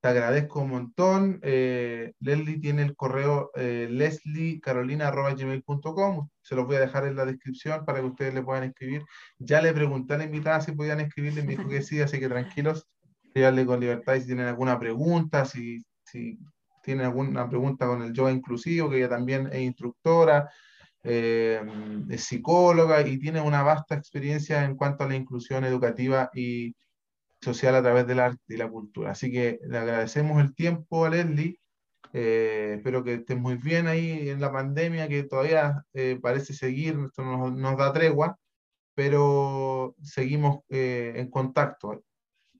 te 0.00 0.06
agradezco 0.06 0.60
un 0.60 0.70
montón. 0.70 1.40
Eh, 1.42 2.12
Leslie 2.20 2.60
tiene 2.60 2.82
el 2.82 2.94
correo 2.94 3.50
eh, 3.56 3.88
lesliecarolina.gmail.com. 3.90 6.28
Se 6.40 6.54
los 6.54 6.66
voy 6.66 6.76
a 6.76 6.80
dejar 6.80 7.06
en 7.06 7.16
la 7.16 7.26
descripción 7.26 7.84
para 7.84 7.98
que 7.98 8.06
ustedes 8.06 8.32
le 8.32 8.42
puedan 8.42 8.62
escribir. 8.62 9.02
Ya 9.38 9.60
le 9.60 9.72
pregunté 9.72 10.14
a 10.14 10.18
la 10.18 10.24
invitada 10.24 10.60
si 10.60 10.70
podían 10.70 11.00
escribirle, 11.00 11.42
me 11.42 11.56
dijo 11.56 11.68
que 11.68 11.82
sí, 11.82 12.00
así 12.00 12.20
que 12.20 12.28
tranquilos, 12.28 12.86
díganle 13.34 13.66
con 13.66 13.80
libertad 13.80 14.14
y 14.14 14.20
si 14.20 14.26
tienen 14.26 14.46
alguna 14.46 14.78
pregunta, 14.78 15.44
si, 15.44 15.84
si 16.04 16.38
tienen 16.84 17.06
alguna 17.06 17.48
pregunta 17.48 17.86
con 17.86 18.02
el 18.02 18.12
yoga 18.12 18.32
inclusivo, 18.32 18.90
que 18.90 18.98
ella 18.98 19.08
también 19.08 19.48
es 19.52 19.60
instructora, 19.60 20.50
eh, 21.02 21.60
es 22.08 22.24
psicóloga 22.24 23.06
y 23.06 23.18
tiene 23.18 23.40
una 23.40 23.62
vasta 23.62 23.94
experiencia 23.94 24.64
en 24.64 24.76
cuanto 24.76 25.04
a 25.04 25.08
la 25.08 25.16
inclusión 25.16 25.64
educativa 25.64 26.30
y 26.34 26.74
social 27.44 27.74
a 27.76 27.82
través 27.82 28.06
del 28.06 28.20
arte 28.20 28.42
y 28.48 28.56
la 28.56 28.68
cultura. 28.68 29.12
Así 29.12 29.30
que 29.30 29.60
le 29.68 29.78
agradecemos 29.78 30.40
el 30.42 30.54
tiempo 30.54 31.04
a 31.04 31.10
Leslie. 31.10 31.60
Eh, 32.12 32.74
espero 32.76 33.04
que 33.04 33.14
estés 33.14 33.36
muy 33.36 33.56
bien 33.56 33.86
ahí 33.86 34.28
en 34.30 34.40
la 34.40 34.52
pandemia, 34.52 35.08
que 35.08 35.24
todavía 35.24 35.84
eh, 35.94 36.18
parece 36.22 36.54
seguir, 36.54 36.96
esto 37.06 37.22
nos, 37.24 37.52
nos, 37.52 37.76
da 37.76 37.92
tregua, 37.92 38.38
pero 38.94 39.96
seguimos 40.02 40.60
eh, 40.68 41.14
en 41.16 41.30
contacto. 41.30 42.04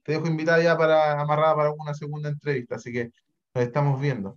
Te 0.03 0.13
dejo 0.13 0.27
invitada 0.27 0.61
ya 0.63 0.77
para 0.77 1.19
amarrada 1.21 1.55
para 1.55 1.71
una 1.71 1.93
segunda 1.93 2.29
entrevista, 2.29 2.75
así 2.75 2.91
que 2.93 3.11
nos 3.55 3.63
estamos 3.63 3.99
viendo. 3.99 4.35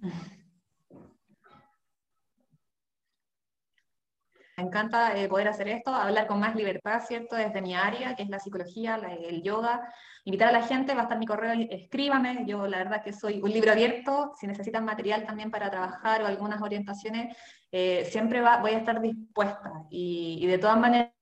Me 4.57 4.65
encanta 4.65 5.17
eh, 5.17 5.29
poder 5.29 5.47
hacer 5.49 5.69
esto, 5.69 5.95
hablar 5.95 6.27
con 6.27 6.41
más 6.41 6.57
libertad, 6.57 7.01
¿cierto? 7.07 7.37
Desde 7.37 7.63
mi 7.63 7.77
área, 7.77 8.17
que 8.17 8.25
es 8.25 8.29
la 8.29 8.41
psicología, 8.41 8.97
el 8.97 9.43
yoga. 9.43 9.93
Invitar 10.25 10.49
a 10.49 10.53
la 10.53 10.63
gente, 10.63 10.95
va 10.95 11.01
a 11.01 11.03
estar 11.05 11.19
mi 11.19 11.27
correo, 11.27 11.53
escríbame. 11.71 12.45
Yo 12.45 12.67
la 12.67 12.79
verdad 12.79 13.05
que 13.05 13.13
soy 13.13 13.41
un 13.41 13.51
libro 13.51 13.71
abierto. 13.71 14.33
Si 14.39 14.49
necesitan 14.49 14.85
material 14.85 15.25
también 15.25 15.53
para 15.53 15.71
trabajar 15.71 16.23
o 16.23 16.27
algunas 16.27 16.61
orientaciones, 16.61 17.37
eh, 17.71 18.05
siempre 18.11 18.41
va, 18.41 18.61
voy 18.61 18.73
a 18.73 18.79
estar 18.79 19.01
dispuesta. 19.01 19.71
Y, 19.91 20.39
y 20.41 20.47
de 20.49 20.59
todas 20.59 20.79
maneras 20.79 21.13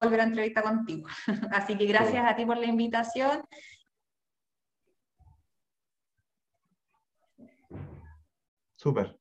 volver 0.00 0.20
a 0.20 0.24
entrevista 0.24 0.62
contigo. 0.62 1.08
Así 1.52 1.76
que 1.76 1.86
gracias 1.86 2.24
a 2.24 2.36
ti 2.36 2.44
por 2.44 2.58
la 2.58 2.66
invitación 2.66 3.42
Súper. 8.84 9.18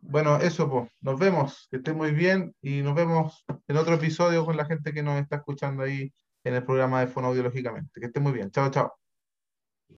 Bueno, 0.00 0.36
eso, 0.38 0.70
pues, 0.70 0.88
nos 1.00 1.18
vemos, 1.18 1.66
que 1.70 1.78
estén 1.78 1.96
muy 1.96 2.12
bien 2.12 2.54
y 2.62 2.82
nos 2.82 2.94
vemos 2.94 3.44
en 3.66 3.76
otro 3.76 3.94
episodio 3.94 4.44
con 4.44 4.56
la 4.56 4.64
gente 4.64 4.92
que 4.92 5.02
nos 5.02 5.20
está 5.20 5.36
escuchando 5.36 5.82
ahí 5.82 6.12
en 6.44 6.54
el 6.54 6.64
programa 6.64 7.00
de 7.00 7.08
Fonoaudiológicamente. 7.08 8.00
Que 8.00 8.06
estén 8.06 8.22
muy 8.22 8.32
bien. 8.32 8.50
Chao, 8.52 8.70
chao. 8.70 8.99